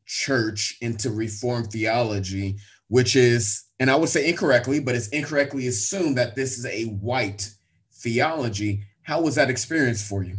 church 0.06 0.78
into 0.82 1.10
reformed 1.10 1.72
theology, 1.72 2.58
which 2.88 3.16
is, 3.16 3.64
and 3.80 3.90
I 3.90 3.96
would 3.96 4.10
say 4.10 4.28
incorrectly, 4.28 4.80
but 4.80 4.96
it's 4.96 5.10
incorrectly 5.10 5.68
assumed 5.68 6.18
that 6.18 6.36
this 6.36 6.58
is 6.58 6.66
a 6.66 6.86
white 6.86 7.50
theology 7.94 8.86
how 9.04 9.22
was 9.22 9.36
that 9.36 9.50
experience 9.50 10.06
for 10.06 10.24
you? 10.24 10.38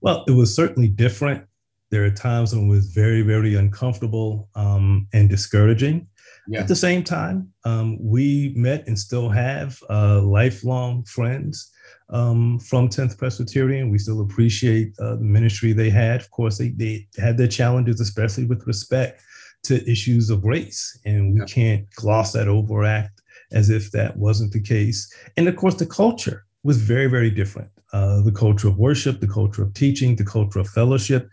Well, 0.00 0.24
it 0.26 0.32
was 0.32 0.54
certainly 0.54 0.88
different. 0.88 1.44
There 1.90 2.04
are 2.04 2.10
times 2.10 2.54
when 2.54 2.66
it 2.66 2.68
was 2.68 2.86
very, 2.86 3.22
very 3.22 3.54
uncomfortable 3.54 4.48
um, 4.54 5.06
and 5.12 5.28
discouraging. 5.28 6.08
Yeah. 6.48 6.60
At 6.60 6.68
the 6.68 6.76
same 6.76 7.02
time, 7.02 7.52
um, 7.64 7.98
we 8.00 8.52
met 8.56 8.86
and 8.86 8.98
still 8.98 9.28
have 9.28 9.78
uh, 9.90 10.20
lifelong 10.22 11.04
friends 11.04 11.72
um, 12.10 12.58
from 12.60 12.88
10th 12.88 13.18
Presbyterian. 13.18 13.90
We 13.90 13.98
still 13.98 14.20
appreciate 14.20 14.94
uh, 15.00 15.16
the 15.16 15.24
ministry 15.24 15.72
they 15.72 15.90
had. 15.90 16.20
Of 16.20 16.30
course, 16.30 16.58
they, 16.58 16.68
they 16.68 17.06
had 17.18 17.38
their 17.38 17.48
challenges, 17.48 18.00
especially 18.00 18.44
with 18.44 18.66
respect 18.66 19.22
to 19.64 19.90
issues 19.90 20.30
of 20.30 20.44
race. 20.44 20.98
And 21.04 21.34
we 21.34 21.40
yeah. 21.40 21.46
can't 21.46 21.90
gloss 21.94 22.32
that 22.32 22.48
over 22.48 22.74
or 22.74 22.84
act 22.84 23.22
as 23.52 23.70
if 23.70 23.90
that 23.92 24.16
wasn't 24.16 24.52
the 24.52 24.60
case. 24.60 25.12
And 25.36 25.48
of 25.48 25.56
course, 25.56 25.74
the 25.74 25.86
culture 25.86 26.44
was 26.62 26.80
very, 26.80 27.06
very 27.06 27.30
different 27.30 27.70
uh, 27.92 28.20
the 28.22 28.32
culture 28.32 28.68
of 28.68 28.78
worship, 28.78 29.20
the 29.20 29.28
culture 29.28 29.62
of 29.62 29.72
teaching, 29.74 30.16
the 30.16 30.24
culture 30.24 30.58
of 30.58 30.68
fellowship. 30.68 31.28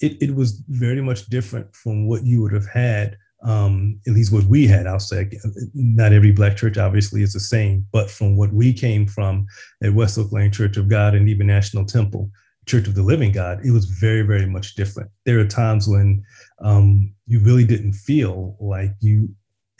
It, 0.00 0.16
it 0.20 0.34
was 0.34 0.62
very 0.68 1.00
much 1.00 1.26
different 1.26 1.74
from 1.74 2.06
what 2.06 2.24
you 2.24 2.42
would 2.42 2.52
have 2.52 2.68
had, 2.68 3.16
um, 3.44 4.00
at 4.06 4.14
least 4.14 4.32
what 4.32 4.44
we 4.44 4.66
had. 4.66 4.86
I'll 4.86 4.98
say, 4.98 5.30
not 5.74 6.12
every 6.12 6.32
Black 6.32 6.56
church 6.56 6.78
obviously 6.78 7.22
is 7.22 7.32
the 7.32 7.40
same, 7.40 7.86
but 7.92 8.10
from 8.10 8.36
what 8.36 8.52
we 8.52 8.72
came 8.72 9.06
from 9.06 9.46
at 9.82 9.94
West 9.94 10.18
Oak 10.18 10.32
Lane 10.32 10.50
Church 10.50 10.76
of 10.76 10.88
God 10.88 11.14
and 11.14 11.28
even 11.28 11.46
National 11.46 11.84
Temple, 11.84 12.30
Church 12.66 12.88
of 12.88 12.94
the 12.94 13.02
Living 13.02 13.32
God, 13.32 13.60
it 13.64 13.70
was 13.70 13.84
very, 13.84 14.22
very 14.22 14.46
much 14.46 14.74
different. 14.74 15.10
There 15.26 15.38
are 15.38 15.46
times 15.46 15.86
when 15.86 16.22
um, 16.60 17.12
you 17.26 17.40
really 17.40 17.64
didn't 17.64 17.92
feel 17.92 18.56
like 18.58 18.92
you 19.00 19.28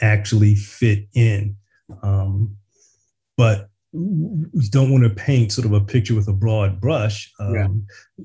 actually 0.00 0.54
fit 0.54 1.06
in. 1.14 1.56
Um, 2.02 2.56
but 3.36 3.70
we 3.92 4.68
don't 4.70 4.90
want 4.90 5.04
to 5.04 5.10
paint 5.10 5.52
sort 5.52 5.66
of 5.66 5.72
a 5.72 5.80
picture 5.80 6.14
with 6.14 6.28
a 6.28 6.32
broad 6.32 6.80
brush. 6.80 7.32
Um, 7.38 7.86
yeah. 8.18 8.24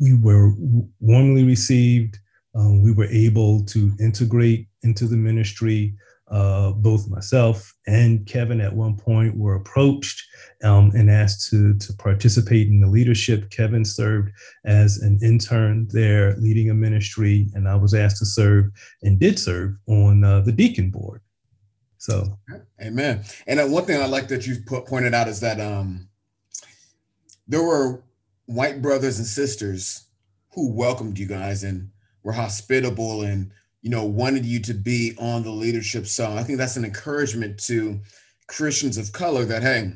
We 0.00 0.14
were 0.14 0.52
warmly 1.00 1.44
received. 1.44 2.18
Um, 2.54 2.82
we 2.82 2.92
were 2.92 3.06
able 3.06 3.64
to 3.66 3.92
integrate 4.00 4.68
into 4.82 5.06
the 5.06 5.16
ministry. 5.16 5.94
Uh, 6.30 6.72
both 6.72 7.08
myself 7.10 7.74
and 7.86 8.26
Kevin 8.26 8.58
at 8.58 8.72
one 8.72 8.96
point 8.96 9.36
were 9.36 9.56
approached 9.56 10.26
um, 10.62 10.90
and 10.94 11.10
asked 11.10 11.50
to, 11.50 11.76
to 11.78 11.92
participate 11.94 12.66
in 12.68 12.80
the 12.80 12.86
leadership. 12.86 13.50
Kevin 13.50 13.84
served 13.84 14.32
as 14.64 14.96
an 14.98 15.18
intern 15.22 15.86
there, 15.90 16.34
leading 16.38 16.70
a 16.70 16.74
ministry, 16.74 17.48
and 17.54 17.68
I 17.68 17.76
was 17.76 17.92
asked 17.92 18.18
to 18.18 18.26
serve 18.26 18.70
and 19.02 19.20
did 19.20 19.38
serve 19.38 19.76
on 19.86 20.24
uh, 20.24 20.40
the 20.40 20.52
deacon 20.52 20.90
board. 20.90 21.20
So, 21.98 22.38
amen. 22.82 23.24
And 23.46 23.60
uh, 23.60 23.66
one 23.66 23.84
thing 23.84 24.00
I 24.00 24.06
like 24.06 24.28
that 24.28 24.46
you 24.46 24.56
put, 24.66 24.86
pointed 24.86 25.14
out 25.14 25.28
is 25.28 25.40
that 25.40 25.60
um, 25.60 26.08
there 27.46 27.62
were 27.62 28.02
white 28.46 28.82
brothers 28.82 29.18
and 29.18 29.26
sisters 29.26 30.06
who 30.52 30.72
welcomed 30.72 31.18
you 31.18 31.26
guys 31.26 31.64
and 31.64 31.90
were 32.24 32.32
hospitable 32.32 33.22
and 33.22 33.52
you 33.82 33.90
know 33.90 34.04
wanted 34.04 34.44
you 34.44 34.58
to 34.60 34.74
be 34.74 35.14
on 35.18 35.44
the 35.44 35.50
leadership. 35.50 36.06
So 36.06 36.32
I 36.32 36.42
think 36.42 36.58
that's 36.58 36.76
an 36.76 36.84
encouragement 36.84 37.58
to 37.64 38.00
Christians 38.48 38.98
of 38.98 39.12
color 39.12 39.44
that 39.44 39.62
hey, 39.62 39.92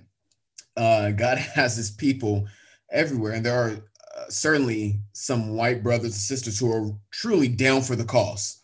uh, 0.76 1.10
God 1.10 1.38
has 1.54 1.76
His 1.76 1.90
people 1.90 2.46
everywhere, 2.92 3.32
and 3.32 3.44
there 3.44 3.58
are 3.58 3.70
uh, 3.70 4.24
certainly 4.28 5.00
some 5.12 5.56
white 5.56 5.82
brothers 5.82 6.12
and 6.12 6.14
sisters 6.14 6.58
who 6.58 6.70
are 6.70 6.90
truly 7.10 7.48
down 7.48 7.82
for 7.82 7.96
the 7.96 8.04
cause 8.04 8.62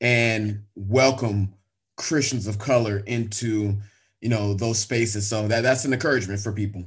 and 0.00 0.62
welcome 0.74 1.52
Christians 1.96 2.46
of 2.46 2.58
color 2.58 2.98
into 3.06 3.76
you 4.20 4.28
know 4.28 4.54
those 4.54 4.78
spaces. 4.78 5.28
So 5.28 5.48
that 5.48 5.62
that's 5.62 5.84
an 5.84 5.92
encouragement 5.92 6.40
for 6.40 6.52
people. 6.52 6.84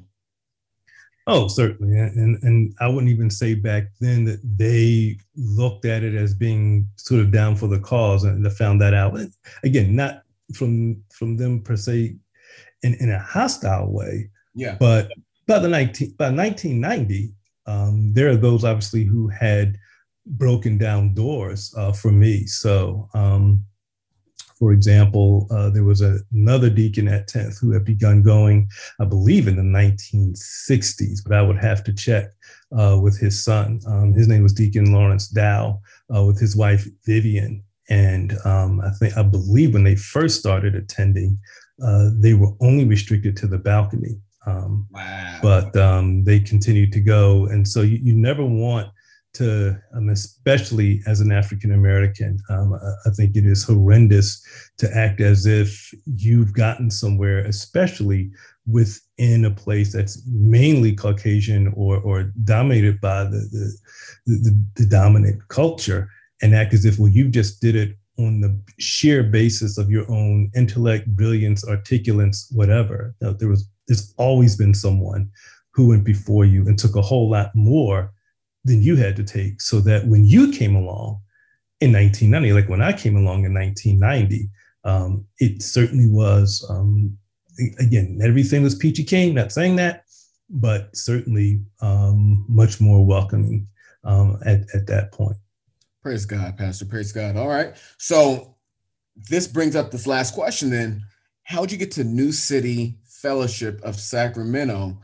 Oh, 1.25 1.47
certainly, 1.47 1.97
and 1.97 2.41
and 2.43 2.75
I 2.81 2.87
wouldn't 2.87 3.11
even 3.11 3.29
say 3.29 3.55
back 3.55 3.83
then 4.01 4.25
that 4.25 4.41
they 4.43 5.17
looked 5.37 5.85
at 5.85 6.03
it 6.03 6.15
as 6.15 6.33
being 6.33 6.87
sort 6.97 7.21
of 7.21 7.31
down 7.31 7.55
for 7.55 7.67
the 7.67 7.79
cause, 7.79 8.25
and 8.25 8.45
they 8.45 8.49
found 8.49 8.81
that 8.81 8.93
out. 8.93 9.17
Again, 9.63 9.95
not 9.95 10.23
from 10.53 11.01
from 11.13 11.37
them 11.37 11.61
per 11.61 11.77
se, 11.77 12.17
in 12.81 12.93
in 12.95 13.09
a 13.09 13.19
hostile 13.19 13.91
way. 13.91 14.29
Yeah. 14.53 14.75
But 14.77 15.11
by 15.47 15.59
the 15.59 15.69
nineteen 15.69 16.11
by 16.17 16.29
nineteen 16.29 16.81
ninety, 16.81 17.31
um, 17.67 18.13
there 18.13 18.29
are 18.29 18.35
those 18.35 18.65
obviously 18.65 19.05
who 19.05 19.29
had 19.29 19.77
broken 20.25 20.77
down 20.77 21.13
doors 21.13 21.73
uh, 21.77 21.93
for 21.93 22.11
me. 22.11 22.45
So 22.47 23.09
um, 23.13 23.63
for 24.63 24.71
example, 24.71 25.45
uh, 25.51 25.69
there 25.71 25.83
was 25.83 25.99
a, 25.99 26.19
another 26.31 26.69
deacon 26.69 27.09
at 27.09 27.27
10th 27.27 27.59
who 27.59 27.71
had 27.71 27.83
begun 27.83 28.23
going, 28.23 28.69
I 28.97 29.03
believe, 29.03 29.49
in 29.49 29.57
the 29.57 29.61
1960s, 29.61 31.19
but 31.21 31.35
I 31.35 31.41
would 31.41 31.57
have 31.57 31.83
to 31.83 31.93
check 31.93 32.29
uh, 32.71 32.97
with 33.03 33.19
his 33.19 33.43
son. 33.43 33.81
Um, 33.85 34.13
his 34.13 34.29
name 34.29 34.41
was 34.41 34.53
Deacon 34.53 34.93
Lawrence 34.93 35.27
Dow 35.27 35.81
uh, 36.15 36.23
with 36.23 36.39
his 36.39 36.55
wife 36.55 36.87
Vivian. 37.05 37.61
And 37.89 38.37
um, 38.45 38.79
I 38.79 38.91
think, 38.91 39.17
I 39.17 39.23
believe 39.23 39.73
when 39.73 39.83
they 39.83 39.97
first 39.97 40.39
started 40.39 40.75
attending, 40.75 41.37
uh, 41.85 42.11
they 42.13 42.33
were 42.33 42.53
only 42.61 42.85
restricted 42.85 43.35
to 43.37 43.47
the 43.47 43.57
balcony. 43.57 44.15
Um, 44.47 44.87
wow. 44.91 45.39
But 45.41 45.75
um, 45.75 46.23
they 46.23 46.39
continued 46.39 46.93
to 46.93 47.01
go. 47.01 47.47
And 47.47 47.67
so 47.67 47.81
you, 47.81 47.99
you 48.01 48.15
never 48.15 48.45
want 48.45 48.87
to, 49.33 49.81
um, 49.95 50.09
especially 50.09 51.01
as 51.07 51.19
an 51.19 51.31
African 51.31 51.71
American, 51.71 52.37
um, 52.49 52.73
I 53.05 53.09
think 53.09 53.35
it 53.35 53.45
is 53.45 53.63
horrendous 53.63 54.41
to 54.77 54.95
act 54.95 55.21
as 55.21 55.45
if 55.45 55.93
you've 56.05 56.53
gotten 56.53 56.91
somewhere, 56.91 57.39
especially 57.39 58.31
within 58.67 59.45
a 59.45 59.51
place 59.51 59.91
that's 59.91 60.21
mainly 60.27 60.95
Caucasian 60.95 61.73
or, 61.75 61.97
or 61.97 62.31
dominated 62.43 63.01
by 63.01 63.23
the, 63.23 63.39
the, 63.51 64.37
the, 64.37 64.65
the 64.75 64.85
dominant 64.85 65.47
culture, 65.47 66.09
and 66.41 66.53
act 66.55 66.73
as 66.73 66.85
if, 66.85 66.99
well, 66.99 67.09
you 67.09 67.29
just 67.29 67.61
did 67.61 67.75
it 67.75 67.97
on 68.19 68.41
the 68.41 68.61
sheer 68.77 69.23
basis 69.23 69.77
of 69.77 69.89
your 69.89 70.09
own 70.11 70.51
intellect, 70.55 71.07
brilliance, 71.15 71.65
articulence, 71.65 72.47
whatever. 72.51 73.15
Now, 73.21 73.33
there 73.33 73.49
was 73.49 73.67
there's 73.87 74.13
always 74.17 74.55
been 74.55 74.73
someone 74.73 75.29
who 75.73 75.89
went 75.89 76.05
before 76.05 76.45
you 76.45 76.67
and 76.67 76.77
took 76.77 76.95
a 76.95 77.01
whole 77.01 77.29
lot 77.29 77.51
more 77.53 78.12
than 78.65 78.81
you 78.81 78.95
had 78.95 79.15
to 79.17 79.23
take 79.23 79.61
so 79.61 79.79
that 79.81 80.07
when 80.07 80.23
you 80.23 80.51
came 80.51 80.75
along 80.75 81.19
in 81.81 81.91
1990, 81.91 82.53
like 82.53 82.69
when 82.69 82.81
I 82.81 82.93
came 82.93 83.15
along 83.15 83.45
in 83.45 83.53
1990, 83.53 84.49
um, 84.85 85.25
it 85.39 85.61
certainly 85.61 86.09
was, 86.09 86.65
um, 86.69 87.17
again, 87.79 88.19
everything 88.23 88.63
was 88.63 88.75
peachy 88.75 89.03
keen, 89.03 89.35
not 89.35 89.51
saying 89.51 89.75
that, 89.77 90.05
but 90.49 90.95
certainly 90.95 91.61
um, 91.81 92.45
much 92.47 92.79
more 92.79 93.05
welcoming 93.05 93.67
um, 94.03 94.39
at, 94.45 94.61
at 94.73 94.87
that 94.87 95.11
point. 95.11 95.37
Praise 96.01 96.25
God, 96.25 96.57
Pastor. 96.57 96.85
Praise 96.85 97.11
God. 97.11 97.37
All 97.37 97.47
right. 97.47 97.75
So 97.97 98.55
this 99.29 99.47
brings 99.47 99.75
up 99.75 99.91
this 99.91 100.07
last 100.07 100.33
question 100.33 100.69
then. 100.69 101.03
How'd 101.43 101.71
you 101.71 101.77
get 101.77 101.91
to 101.91 102.03
New 102.03 102.31
City 102.31 102.97
Fellowship 103.05 103.81
of 103.83 103.95
Sacramento? 103.95 104.97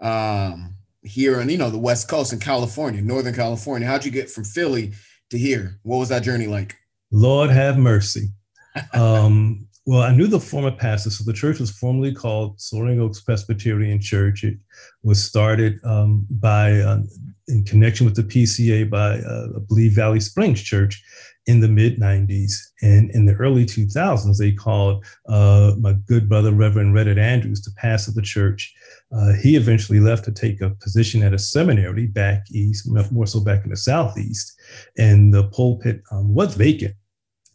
Um, 0.00 0.77
here 1.08 1.40
on 1.40 1.48
you 1.48 1.58
know 1.58 1.70
the 1.70 1.78
West 1.78 2.08
Coast 2.08 2.32
in 2.32 2.38
California, 2.38 3.02
Northern 3.02 3.34
California. 3.34 3.88
How'd 3.88 4.04
you 4.04 4.10
get 4.10 4.30
from 4.30 4.44
Philly 4.44 4.92
to 5.30 5.38
here? 5.38 5.78
What 5.82 5.98
was 5.98 6.08
that 6.10 6.22
journey 6.22 6.46
like? 6.46 6.76
Lord 7.10 7.50
have 7.50 7.78
mercy. 7.78 8.28
um, 8.94 9.68
well, 9.88 10.02
I 10.02 10.14
knew 10.14 10.26
the 10.26 10.38
former 10.38 10.70
pastor. 10.70 11.08
So 11.08 11.24
the 11.24 11.32
church 11.32 11.58
was 11.58 11.70
formerly 11.70 12.12
called 12.12 12.60
Soaring 12.60 13.00
Oaks 13.00 13.22
Presbyterian 13.22 14.02
Church. 14.02 14.44
It 14.44 14.58
was 15.02 15.24
started 15.24 15.80
um, 15.82 16.26
by, 16.28 16.74
uh, 16.74 17.00
in 17.48 17.64
connection 17.64 18.04
with 18.04 18.14
the 18.14 18.22
PCA, 18.22 18.90
by 18.90 19.20
uh, 19.20 19.46
I 19.56 19.60
believe 19.66 19.92
Valley 19.92 20.20
Springs 20.20 20.62
Church 20.62 21.02
in 21.46 21.60
the 21.60 21.68
mid 21.68 21.98
90s. 21.98 22.52
And 22.82 23.10
in 23.12 23.24
the 23.24 23.32
early 23.36 23.64
2000s, 23.64 24.36
they 24.36 24.52
called 24.52 25.06
uh, 25.26 25.72
my 25.80 25.94
good 26.06 26.28
brother, 26.28 26.52
Reverend 26.52 26.94
Reddit 26.94 27.18
Andrews, 27.18 27.62
to 27.62 27.70
pastor 27.78 28.12
the 28.12 28.20
church. 28.20 28.74
Uh, 29.10 29.32
he 29.42 29.56
eventually 29.56 30.00
left 30.00 30.24
to 30.24 30.32
take 30.32 30.60
a 30.60 30.70
position 30.82 31.22
at 31.22 31.32
a 31.32 31.38
seminary 31.38 32.06
back 32.06 32.44
east, 32.50 32.86
more 33.10 33.26
so 33.26 33.40
back 33.40 33.64
in 33.64 33.70
the 33.70 33.76
southeast. 33.76 34.54
And 34.98 35.32
the 35.32 35.44
pulpit 35.44 36.02
um, 36.12 36.34
was 36.34 36.54
vacant 36.54 36.94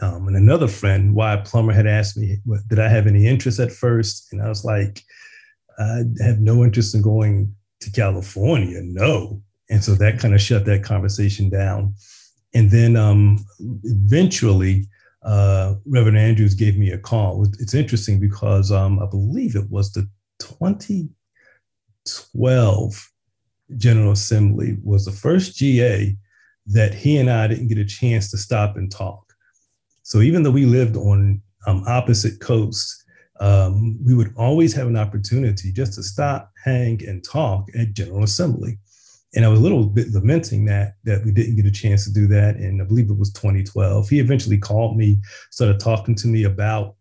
um, 0.01 0.27
and 0.27 0.35
another 0.35 0.67
friend, 0.67 1.15
Wyatt 1.15 1.45
Plummer, 1.45 1.71
had 1.71 1.87
asked 1.87 2.17
me, 2.17 2.39
did 2.67 2.79
I 2.79 2.89
have 2.89 3.07
any 3.07 3.27
interest 3.27 3.59
at 3.59 3.71
first? 3.71 4.27
And 4.31 4.41
I 4.41 4.49
was 4.49 4.65
like, 4.65 5.01
I 5.79 6.03
have 6.21 6.39
no 6.39 6.63
interest 6.63 6.95
in 6.95 7.01
going 7.01 7.53
to 7.81 7.91
California. 7.91 8.81
No. 8.83 9.41
And 9.69 9.83
so 9.83 9.93
that 9.95 10.19
kind 10.19 10.33
of 10.33 10.41
shut 10.41 10.65
that 10.65 10.83
conversation 10.83 11.49
down. 11.49 11.95
And 12.53 12.69
then 12.69 12.95
um, 12.95 13.45
eventually, 13.83 14.87
uh, 15.23 15.75
Reverend 15.85 16.17
Andrews 16.17 16.53
gave 16.53 16.77
me 16.77 16.91
a 16.91 16.97
call. 16.97 17.45
It's 17.59 17.73
interesting 17.73 18.19
because 18.19 18.71
um, 18.71 18.99
I 18.99 19.05
believe 19.05 19.55
it 19.55 19.69
was 19.69 19.93
the 19.93 20.07
2012 22.05 23.09
General 23.77 24.11
Assembly 24.11 24.77
was 24.83 25.05
the 25.05 25.11
first 25.11 25.55
GA 25.55 26.15
that 26.67 26.93
he 26.93 27.17
and 27.17 27.29
I 27.29 27.47
didn't 27.47 27.67
get 27.67 27.77
a 27.77 27.85
chance 27.85 28.31
to 28.31 28.37
stop 28.37 28.77
and 28.77 28.91
talk. 28.91 29.33
So 30.03 30.21
even 30.21 30.43
though 30.43 30.51
we 30.51 30.65
lived 30.65 30.95
on 30.95 31.41
um, 31.65 31.83
opposite 31.87 32.39
coasts, 32.39 33.03
um, 33.39 33.97
we 34.03 34.13
would 34.13 34.33
always 34.37 34.73
have 34.73 34.87
an 34.87 34.97
opportunity 34.97 35.71
just 35.71 35.93
to 35.95 36.03
stop, 36.03 36.51
hang, 36.63 37.01
and 37.07 37.23
talk 37.23 37.67
at 37.77 37.93
General 37.93 38.23
Assembly. 38.23 38.77
And 39.35 39.43
I 39.43 39.47
was 39.47 39.59
a 39.59 39.63
little 39.63 39.85
bit 39.85 40.11
lamenting 40.11 40.65
that 40.65 40.93
that 41.05 41.25
we 41.25 41.31
didn't 41.31 41.55
get 41.55 41.65
a 41.65 41.71
chance 41.71 42.05
to 42.05 42.13
do 42.13 42.27
that. 42.27 42.57
And 42.57 42.81
I 42.81 42.85
believe 42.85 43.09
it 43.09 43.17
was 43.17 43.33
2012. 43.33 44.07
He 44.07 44.19
eventually 44.19 44.59
called 44.59 44.95
me, 44.95 45.17
started 45.49 45.79
talking 45.79 46.15
to 46.15 46.27
me 46.27 46.43
about 46.43 46.95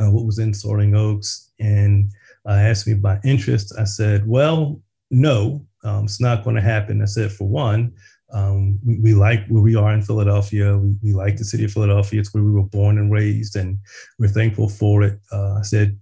uh, 0.00 0.10
what 0.10 0.24
was 0.24 0.38
in 0.38 0.54
Soaring 0.54 0.96
Oaks, 0.96 1.50
and 1.60 2.10
uh, 2.46 2.52
asked 2.52 2.86
me 2.86 2.92
about 2.92 3.24
interest. 3.24 3.74
I 3.78 3.84
said, 3.84 4.26
"Well, 4.26 4.80
no, 5.10 5.66
um, 5.82 6.04
it's 6.04 6.20
not 6.20 6.44
going 6.44 6.56
to 6.56 6.62
happen." 6.62 7.02
I 7.02 7.06
said, 7.06 7.32
"For 7.32 7.48
one, 7.48 7.92
um, 8.32 8.78
we, 8.84 8.98
we, 8.98 9.14
like 9.14 9.46
where 9.48 9.62
we 9.62 9.76
are 9.76 9.92
in 9.92 10.02
Philadelphia. 10.02 10.76
We, 10.76 10.96
we, 11.02 11.12
like 11.12 11.36
the 11.36 11.44
city 11.44 11.64
of 11.64 11.72
Philadelphia. 11.72 12.20
It's 12.20 12.34
where 12.34 12.42
we 12.42 12.52
were 12.52 12.62
born 12.62 12.98
and 12.98 13.12
raised, 13.12 13.56
and 13.56 13.78
we're 14.18 14.28
thankful 14.28 14.68
for 14.68 15.02
it. 15.02 15.18
Uh, 15.32 15.54
I 15.54 15.62
said 15.62 15.98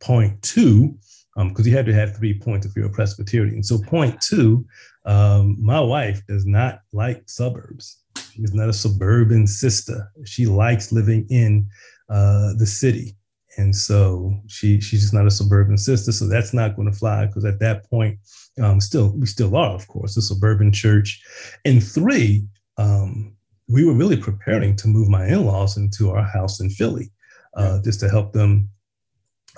point 0.00 0.40
two, 0.42 0.96
because 1.36 1.66
um, 1.66 1.66
you 1.66 1.76
had 1.76 1.86
to 1.86 1.94
have 1.94 2.16
three 2.16 2.38
points 2.38 2.66
if 2.66 2.76
you're 2.76 2.86
a 2.86 2.90
Presbyterian. 2.90 3.62
So 3.62 3.78
point 3.78 4.20
two, 4.20 4.66
um, 5.06 5.56
my 5.58 5.80
wife 5.80 6.22
does 6.26 6.46
not 6.46 6.80
like 6.92 7.22
suburbs. 7.28 8.02
She's 8.32 8.54
not 8.54 8.68
a 8.68 8.72
suburban 8.72 9.46
sister. 9.46 10.10
She 10.24 10.46
likes 10.46 10.92
living 10.92 11.26
in 11.30 11.68
uh, 12.08 12.54
the 12.58 12.66
city. 12.66 13.16
And 13.60 13.76
so 13.76 14.34
she 14.46 14.80
she's 14.80 15.02
just 15.02 15.12
not 15.12 15.26
a 15.26 15.30
suburban 15.30 15.76
sister. 15.76 16.12
So 16.12 16.26
that's 16.26 16.54
not 16.54 16.76
going 16.76 16.90
to 16.90 16.98
fly 16.98 17.26
because 17.26 17.44
at 17.44 17.60
that 17.60 17.88
point, 17.90 18.18
um, 18.60 18.80
still 18.80 19.12
we 19.16 19.26
still 19.26 19.54
are, 19.54 19.74
of 19.74 19.86
course, 19.86 20.16
a 20.16 20.22
suburban 20.22 20.72
church. 20.72 21.22
And 21.66 21.84
three, 21.84 22.46
um, 22.78 23.36
we 23.68 23.84
were 23.84 23.92
really 23.92 24.16
preparing 24.16 24.76
to 24.76 24.88
move 24.88 25.08
my 25.08 25.26
in-laws 25.26 25.76
into 25.76 26.10
our 26.10 26.24
house 26.24 26.60
in 26.60 26.70
Philly, 26.70 27.12
uh, 27.54 27.82
just 27.82 28.00
to 28.00 28.08
help 28.08 28.32
them 28.32 28.70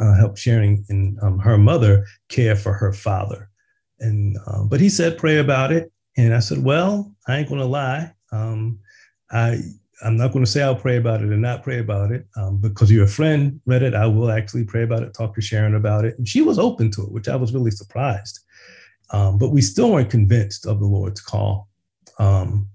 uh, 0.00 0.16
help 0.16 0.36
Sharon 0.36 0.84
and 0.88 1.16
um, 1.22 1.38
her 1.38 1.56
mother 1.56 2.04
care 2.28 2.56
for 2.56 2.72
her 2.72 2.92
father. 2.92 3.48
And 4.00 4.36
um, 4.48 4.68
but 4.68 4.80
he 4.80 4.88
said 4.88 5.16
pray 5.16 5.38
about 5.38 5.70
it, 5.70 5.92
and 6.16 6.34
I 6.34 6.40
said, 6.40 6.58
well, 6.58 7.14
I 7.28 7.38
ain't 7.38 7.48
gonna 7.48 7.66
lie. 7.66 8.12
Um, 8.32 8.80
I 9.30 9.60
I'm 10.04 10.16
not 10.16 10.32
going 10.32 10.44
to 10.44 10.50
say 10.50 10.62
I'll 10.62 10.74
pray 10.74 10.96
about 10.96 11.22
it 11.22 11.30
and 11.30 11.42
not 11.42 11.62
pray 11.62 11.78
about 11.78 12.10
it 12.10 12.26
um, 12.36 12.58
because 12.58 12.90
your 12.90 13.06
friend 13.06 13.60
Reddit. 13.68 13.94
I 13.94 14.06
will 14.06 14.30
actually 14.30 14.64
pray 14.64 14.82
about 14.82 15.02
it, 15.02 15.14
talk 15.14 15.34
to 15.34 15.40
Sharon 15.40 15.74
about 15.74 16.04
it. 16.04 16.18
And 16.18 16.28
she 16.28 16.42
was 16.42 16.58
open 16.58 16.90
to 16.92 17.02
it, 17.02 17.12
which 17.12 17.28
I 17.28 17.36
was 17.36 17.54
really 17.54 17.70
surprised. 17.70 18.40
Um, 19.10 19.38
but 19.38 19.50
we 19.50 19.62
still 19.62 19.92
weren't 19.92 20.10
convinced 20.10 20.66
of 20.66 20.80
the 20.80 20.86
Lord's 20.86 21.20
call. 21.20 21.68
Um, 22.18 22.68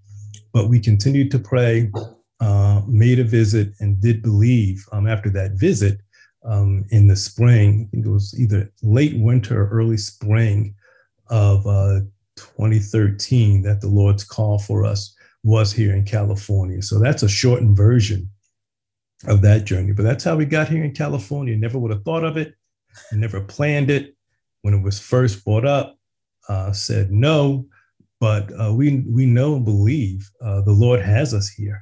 but 0.54 0.70
we 0.70 0.80
continued 0.80 1.32
to 1.32 1.40
pray, 1.40 1.92
uh, 2.40 2.82
made 2.88 3.20
a 3.20 3.24
visit, 3.24 3.74
and 3.80 4.00
did 4.02 4.22
believe 4.22 4.86
um, 4.92 5.08
after 5.08 5.30
that 5.32 5.54
visit 5.54 6.00
um, 6.46 6.86
in 6.90 7.08
the 7.08 7.16
spring, 7.16 7.88
I 7.88 7.92
think 7.92 8.06
it 8.06 8.10
was 8.10 8.40
either 8.40 8.72
late 8.82 9.18
winter 9.18 9.62
or 9.62 9.70
early 9.70 9.98
spring 9.98 10.76
of 11.30 11.66
uh, 11.68 12.02
2013, 12.38 13.64
that 13.64 13.82
the 13.82 13.90
Lord's 13.90 14.24
call 14.24 14.60
for 14.60 14.86
us 14.86 15.14
was 15.48 15.72
here 15.72 15.96
in 15.96 16.04
California. 16.04 16.82
So 16.82 17.00
that's 17.00 17.24
a 17.24 17.30
shortened 17.30 17.78
version 17.78 18.30
of 19.28 19.42
that 19.44 19.64
journey. 19.64 19.94
But 19.94 20.04
that's 20.04 20.26
how 20.26 20.36
we 20.36 20.44
got 20.44 20.68
here 20.68 20.84
in 20.84 20.94
California. 20.94 21.56
Never 21.56 21.80
would 21.80 21.92
have 21.92 22.04
thought 22.04 22.26
of 22.26 22.36
it, 22.36 22.54
never 23.14 23.40
planned 23.40 23.90
it. 23.90 24.14
When 24.64 24.74
it 24.74 24.84
was 24.84 25.00
first 25.00 25.46
brought 25.46 25.66
up, 25.66 25.98
uh, 26.50 26.74
said 26.74 27.12
no, 27.12 27.66
but 28.20 28.52
uh, 28.60 28.74
we 28.74 29.06
we 29.08 29.26
know 29.26 29.56
and 29.56 29.64
believe 29.64 30.30
uh, 30.42 30.62
the 30.62 30.74
Lord 30.74 31.00
has 31.00 31.34
us 31.34 31.48
here. 31.48 31.82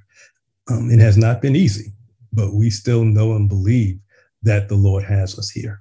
Um, 0.69 0.91
it 0.91 0.99
has 0.99 1.17
not 1.17 1.41
been 1.41 1.55
easy, 1.55 1.93
but 2.31 2.53
we 2.53 2.69
still 2.69 3.03
know 3.03 3.35
and 3.35 3.49
believe 3.49 3.99
that 4.43 4.69
the 4.69 4.75
Lord 4.75 5.03
has 5.03 5.39
us 5.39 5.49
here. 5.49 5.79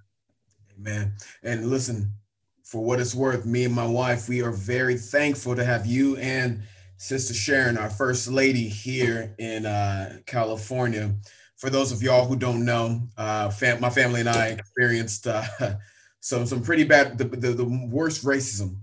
Amen. 0.78 1.12
And 1.42 1.66
listen, 1.66 2.14
for 2.62 2.82
what 2.82 3.00
it's 3.00 3.14
worth, 3.14 3.44
me 3.44 3.64
and 3.64 3.74
my 3.74 3.86
wife, 3.86 4.28
we 4.28 4.40
are 4.40 4.52
very 4.52 4.96
thankful 4.96 5.54
to 5.56 5.64
have 5.64 5.84
you 5.84 6.16
and 6.16 6.62
Sister 6.96 7.34
Sharon, 7.34 7.76
our 7.76 7.90
first 7.90 8.28
lady 8.28 8.68
here 8.68 9.34
in 9.38 9.66
uh, 9.66 10.18
California. 10.26 11.14
For 11.56 11.70
those 11.70 11.92
of 11.92 12.02
y'all 12.02 12.26
who 12.26 12.36
don't 12.36 12.64
know, 12.64 13.08
uh, 13.16 13.50
fam- 13.50 13.80
my 13.80 13.90
family 13.90 14.20
and 14.20 14.28
I 14.28 14.48
experienced 14.48 15.26
uh, 15.26 15.44
some 16.20 16.46
some 16.46 16.62
pretty 16.62 16.84
bad, 16.84 17.18
the, 17.18 17.24
the, 17.24 17.50
the, 17.50 17.64
worst 17.64 18.24
racism 18.24 18.76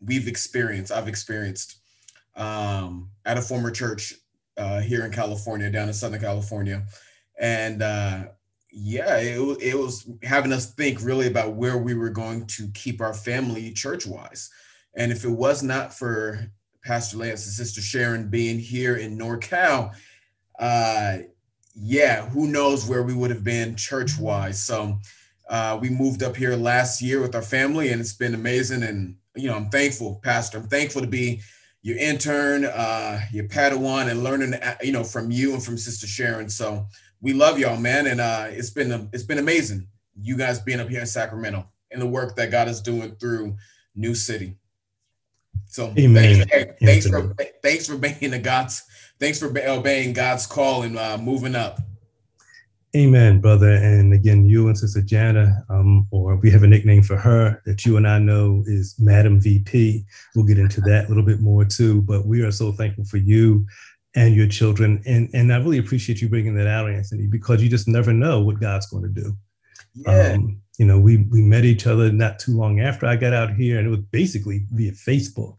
we've 0.00 0.28
experienced. 0.28 0.92
I've 0.92 1.08
experienced 1.08 1.78
um, 2.36 3.10
at 3.24 3.38
a 3.38 3.42
former 3.42 3.70
church 3.70 4.14
uh, 4.56 4.80
here 4.80 5.04
in 5.04 5.12
California, 5.12 5.70
down 5.70 5.88
in 5.88 5.94
Southern 5.94 6.20
California, 6.20 6.84
and 7.38 7.82
uh, 7.82 8.24
yeah, 8.70 9.18
it, 9.18 9.38
it 9.60 9.78
was 9.78 10.08
having 10.22 10.52
us 10.52 10.72
think 10.74 11.02
really 11.02 11.26
about 11.26 11.54
where 11.54 11.78
we 11.78 11.94
were 11.94 12.10
going 12.10 12.46
to 12.46 12.68
keep 12.68 13.00
our 13.00 13.14
family 13.14 13.70
church 13.72 14.06
wise. 14.06 14.50
And 14.96 15.12
if 15.12 15.24
it 15.24 15.30
was 15.30 15.62
not 15.62 15.94
for 15.94 16.50
Pastor 16.84 17.18
Lance 17.18 17.44
and 17.44 17.54
Sister 17.54 17.80
Sharon 17.80 18.28
being 18.28 18.58
here 18.58 18.96
in 18.96 19.16
NorCal, 19.16 19.94
uh, 20.58 21.18
yeah, 21.74 22.28
who 22.28 22.48
knows 22.48 22.86
where 22.86 23.02
we 23.02 23.14
would 23.14 23.30
have 23.30 23.44
been 23.44 23.76
church 23.76 24.18
wise. 24.18 24.62
So 24.62 24.98
uh, 25.48 25.78
we 25.80 25.90
moved 25.90 26.22
up 26.22 26.36
here 26.36 26.56
last 26.56 27.00
year 27.00 27.20
with 27.20 27.34
our 27.34 27.42
family, 27.42 27.90
and 27.90 28.00
it's 28.00 28.12
been 28.12 28.34
amazing. 28.34 28.82
And 28.82 29.16
you 29.36 29.48
know, 29.48 29.56
I'm 29.56 29.70
thankful, 29.70 30.20
Pastor. 30.22 30.58
I'm 30.58 30.68
thankful 30.68 31.00
to 31.02 31.06
be 31.06 31.40
your 31.82 31.98
intern, 31.98 32.64
uh, 32.64 33.20
your 33.32 33.44
Padawan, 33.44 34.10
and 34.10 34.22
learning, 34.22 34.54
uh, 34.54 34.76
you 34.82 34.92
know, 34.92 35.04
from 35.04 35.30
you 35.30 35.54
and 35.54 35.62
from 35.62 35.78
Sister 35.78 36.06
Sharon. 36.06 36.48
So 36.48 36.86
we 37.20 37.32
love 37.32 37.58
y'all, 37.58 37.78
man, 37.78 38.06
and 38.06 38.20
uh, 38.20 38.46
it's 38.50 38.70
been 38.70 39.08
it's 39.12 39.24
been 39.24 39.38
amazing. 39.38 39.86
You 40.20 40.36
guys 40.36 40.60
being 40.60 40.80
up 40.80 40.88
here 40.88 41.00
in 41.00 41.06
Sacramento 41.06 41.66
and 41.90 42.00
the 42.00 42.06
work 42.06 42.36
that 42.36 42.50
God 42.50 42.68
is 42.68 42.80
doing 42.80 43.14
through 43.16 43.56
New 43.94 44.14
City. 44.14 44.56
So 45.72 45.90
Amen. 45.98 46.46
Thanks, 46.46 46.72
thanks 46.82 47.08
for 47.08 47.34
thanks 47.62 47.86
for 47.86 47.94
obeying 47.94 48.30
the 48.30 48.38
God's 48.38 48.82
thanks 49.18 49.38
for 49.38 49.46
obeying 49.46 50.12
God's 50.12 50.46
call 50.46 50.82
and 50.82 50.98
uh, 50.98 51.16
moving 51.16 51.56
up. 51.56 51.80
Amen, 52.94 53.40
brother. 53.40 53.70
And 53.70 54.12
again, 54.12 54.44
you 54.44 54.68
and 54.68 54.76
Sister 54.76 55.00
Jana, 55.00 55.64
um, 55.70 56.06
or 56.10 56.36
we 56.36 56.50
have 56.50 56.62
a 56.62 56.66
nickname 56.66 57.02
for 57.02 57.16
her 57.16 57.62
that 57.64 57.86
you 57.86 57.96
and 57.96 58.06
I 58.06 58.18
know 58.18 58.62
is 58.66 58.94
Madam 58.98 59.40
VP. 59.40 60.04
We'll 60.36 60.44
get 60.44 60.58
into 60.58 60.82
that 60.82 61.06
a 61.06 61.08
little 61.08 61.24
bit 61.24 61.40
more 61.40 61.64
too. 61.64 62.02
But 62.02 62.26
we 62.26 62.42
are 62.42 62.50
so 62.50 62.72
thankful 62.72 63.06
for 63.06 63.16
you 63.16 63.66
and 64.14 64.36
your 64.36 64.48
children. 64.48 65.02
And 65.06 65.30
and 65.32 65.54
I 65.54 65.56
really 65.56 65.78
appreciate 65.78 66.20
you 66.20 66.28
bringing 66.28 66.54
that 66.56 66.66
out, 66.66 66.90
Anthony, 66.90 67.28
because 67.28 67.62
you 67.62 67.70
just 67.70 67.88
never 67.88 68.12
know 68.12 68.42
what 68.42 68.60
God's 68.60 68.90
going 68.90 69.04
to 69.04 69.22
do. 69.22 69.34
Yeah. 69.94 70.32
Um, 70.34 70.60
you 70.78 70.86
know, 70.86 70.98
we 70.98 71.18
we 71.30 71.42
met 71.42 71.64
each 71.64 71.86
other 71.86 72.10
not 72.10 72.38
too 72.38 72.56
long 72.56 72.80
after 72.80 73.06
I 73.06 73.16
got 73.16 73.32
out 73.32 73.54
here, 73.54 73.78
and 73.78 73.86
it 73.86 73.90
was 73.90 74.00
basically 74.10 74.66
via 74.72 74.92
Facebook 74.92 75.56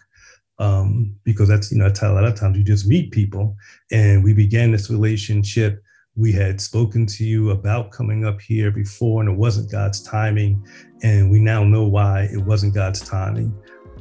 um, 0.60 1.15
because 1.24 1.48
that's 1.48 1.72
you 1.72 1.78
know 1.78 1.86
that's 1.86 2.00
how 2.00 2.12
a 2.12 2.15
lot 2.15 2.26
of 2.26 2.36
times 2.36 2.58
you 2.58 2.63
just 2.63 2.88
meet 2.88 3.12
people, 3.12 3.56
and 3.91 4.24
we 4.24 4.34
began 4.34 4.72
this 4.72 4.89
relationship. 4.89 5.82
We 6.15 6.32
had 6.32 6.62
spoken 6.62 7.08
to 7.08 7.26
you 7.26 7.50
about 7.50 7.91
coming 7.91 8.26
up 8.26 8.39
here 8.39 8.69
before, 8.72 9.22
and 9.22 9.30
it 9.30 9.38
wasn't 9.38 9.72
God's 9.72 10.02
timing, 10.02 10.65
and 11.02 11.32
we 11.32 11.39
now 11.39 11.63
know 11.63 11.86
why 11.86 12.30
it 12.32 12.38
wasn't 12.38 12.76
God's 12.76 13.02
timing, 13.02 13.54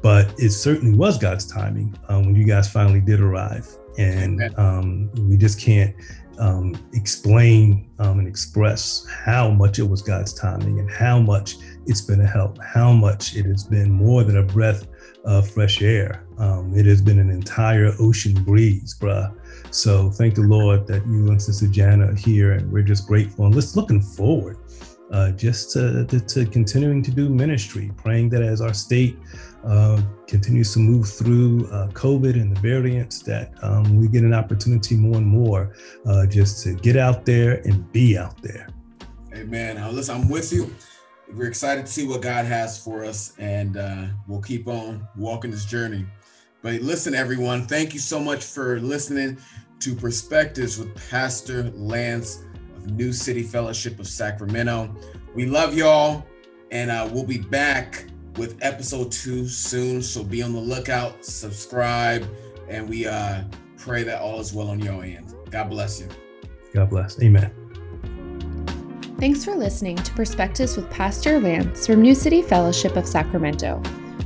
but 0.02 0.32
it 0.38 0.50
certainly 0.50 0.96
was 0.96 1.18
God's 1.18 1.46
timing 1.46 1.96
um, 2.08 2.26
when 2.26 2.36
you 2.36 2.44
guys 2.44 2.70
finally 2.70 3.00
did 3.00 3.20
arrive, 3.20 3.66
and 3.98 4.42
um, 4.58 5.10
we 5.28 5.36
just 5.36 5.60
can't 5.60 5.94
um, 6.42 6.74
explain 6.92 7.88
um, 8.00 8.18
and 8.18 8.26
express 8.26 9.06
how 9.24 9.48
much 9.48 9.78
it 9.78 9.84
was 9.84 10.02
God's 10.02 10.34
timing 10.34 10.80
and 10.80 10.90
how 10.90 11.20
much 11.20 11.56
it's 11.86 12.00
been 12.00 12.20
a 12.20 12.26
help, 12.26 12.58
how 12.60 12.90
much 12.90 13.36
it 13.36 13.46
has 13.46 13.62
been 13.62 13.92
more 13.92 14.24
than 14.24 14.38
a 14.38 14.42
breath 14.42 14.88
of 15.24 15.48
fresh 15.48 15.82
air. 15.82 16.26
Um, 16.38 16.76
it 16.76 16.84
has 16.86 17.00
been 17.00 17.20
an 17.20 17.30
entire 17.30 17.92
ocean 18.00 18.34
breeze, 18.42 18.96
bruh. 19.00 19.32
So 19.70 20.10
thank 20.10 20.34
the 20.34 20.42
Lord 20.42 20.88
that 20.88 21.06
you 21.06 21.28
and 21.28 21.40
Sister 21.40 21.68
Jana 21.68 22.10
are 22.10 22.14
here, 22.14 22.52
and 22.52 22.72
we're 22.72 22.82
just 22.82 23.06
grateful 23.06 23.46
and 23.46 23.54
let's 23.54 23.76
looking 23.76 24.02
forward 24.02 24.58
uh, 25.12 25.30
just 25.32 25.70
to, 25.72 26.04
to, 26.06 26.20
to, 26.20 26.46
continuing 26.46 27.02
to 27.02 27.10
do 27.10 27.28
ministry, 27.28 27.92
praying 27.96 28.30
that 28.30 28.42
as 28.42 28.60
our 28.60 28.72
state 28.72 29.18
uh, 29.64 30.00
continues 30.26 30.72
to 30.72 30.78
move 30.78 31.08
through 31.08 31.68
uh, 31.70 31.88
COVID 31.88 32.34
and 32.34 32.56
the 32.56 32.60
variants, 32.60 33.22
that 33.22 33.52
um, 33.62 34.00
we 34.00 34.08
get 34.08 34.24
an 34.24 34.32
opportunity 34.32 34.96
more 34.96 35.16
and 35.16 35.26
more 35.26 35.74
uh, 36.06 36.26
just 36.26 36.64
to 36.64 36.74
get 36.74 36.96
out 36.96 37.26
there 37.26 37.60
and 37.64 37.90
be 37.92 38.16
out 38.16 38.40
there. 38.42 38.68
Amen. 39.34 39.76
Now, 39.76 39.90
listen, 39.90 40.22
I'm 40.22 40.28
with 40.28 40.52
you. 40.52 40.74
We're 41.34 41.48
excited 41.48 41.86
to 41.86 41.92
see 41.92 42.06
what 42.06 42.20
God 42.20 42.44
has 42.44 42.82
for 42.82 43.04
us, 43.04 43.34
and 43.38 43.76
uh, 43.76 44.06
we'll 44.26 44.42
keep 44.42 44.66
on 44.68 45.06
walking 45.16 45.50
this 45.50 45.64
journey. 45.64 46.06
But 46.62 46.80
listen, 46.82 47.14
everyone, 47.14 47.66
thank 47.66 47.92
you 47.92 48.00
so 48.00 48.20
much 48.20 48.44
for 48.44 48.80
listening 48.80 49.38
to 49.80 49.94
Perspectives 49.94 50.78
with 50.78 50.94
Pastor 51.10 51.70
Lance 51.74 52.44
New 52.86 53.12
City 53.12 53.42
Fellowship 53.42 53.98
of 53.98 54.06
Sacramento. 54.06 54.94
We 55.34 55.46
love 55.46 55.74
y'all, 55.74 56.26
and 56.70 56.90
uh, 56.90 57.08
we'll 57.12 57.24
be 57.24 57.38
back 57.38 58.06
with 58.36 58.58
episode 58.62 59.12
two 59.12 59.46
soon. 59.46 60.02
So 60.02 60.22
be 60.22 60.42
on 60.42 60.52
the 60.52 60.60
lookout, 60.60 61.24
subscribe, 61.24 62.28
and 62.68 62.88
we 62.88 63.06
uh, 63.06 63.44
pray 63.76 64.02
that 64.04 64.20
all 64.20 64.40
is 64.40 64.52
well 64.52 64.68
on 64.68 64.80
your 64.80 65.02
end. 65.02 65.34
God 65.50 65.70
bless 65.70 66.00
you. 66.00 66.08
God 66.72 66.90
bless. 66.90 67.20
Amen. 67.22 67.52
Thanks 69.18 69.44
for 69.44 69.54
listening 69.54 69.96
to 69.96 70.12
Perspectives 70.14 70.76
with 70.76 70.90
Pastor 70.90 71.38
Lance 71.38 71.86
from 71.86 72.02
New 72.02 72.14
City 72.14 72.42
Fellowship 72.42 72.96
of 72.96 73.06
Sacramento. 73.06 73.80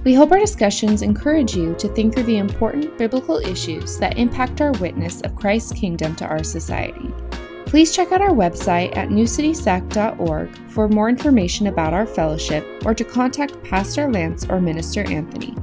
We 0.04 0.14
hope 0.14 0.30
our 0.30 0.38
discussions 0.38 1.02
encourage 1.02 1.56
you 1.56 1.74
to 1.74 1.88
think 1.88 2.14
through 2.14 2.22
the 2.22 2.38
important 2.38 2.96
biblical 2.96 3.38
issues 3.38 3.98
that 3.98 4.16
impact 4.16 4.60
our 4.60 4.72
witness 4.72 5.20
of 5.22 5.34
Christ's 5.34 5.72
kingdom 5.72 6.14
to 6.16 6.26
our 6.26 6.44
society. 6.44 7.12
Please 7.66 7.94
check 7.94 8.12
out 8.12 8.22
our 8.22 8.30
website 8.30 8.96
at 8.96 9.08
newcitysac.org 9.08 10.56
for 10.70 10.88
more 10.88 11.08
information 11.08 11.66
about 11.66 11.92
our 11.92 12.06
fellowship 12.06 12.64
or 12.84 12.94
to 12.94 13.04
contact 13.04 13.60
Pastor 13.64 14.10
Lance 14.10 14.46
or 14.48 14.60
Minister 14.60 15.02
Anthony. 15.02 15.54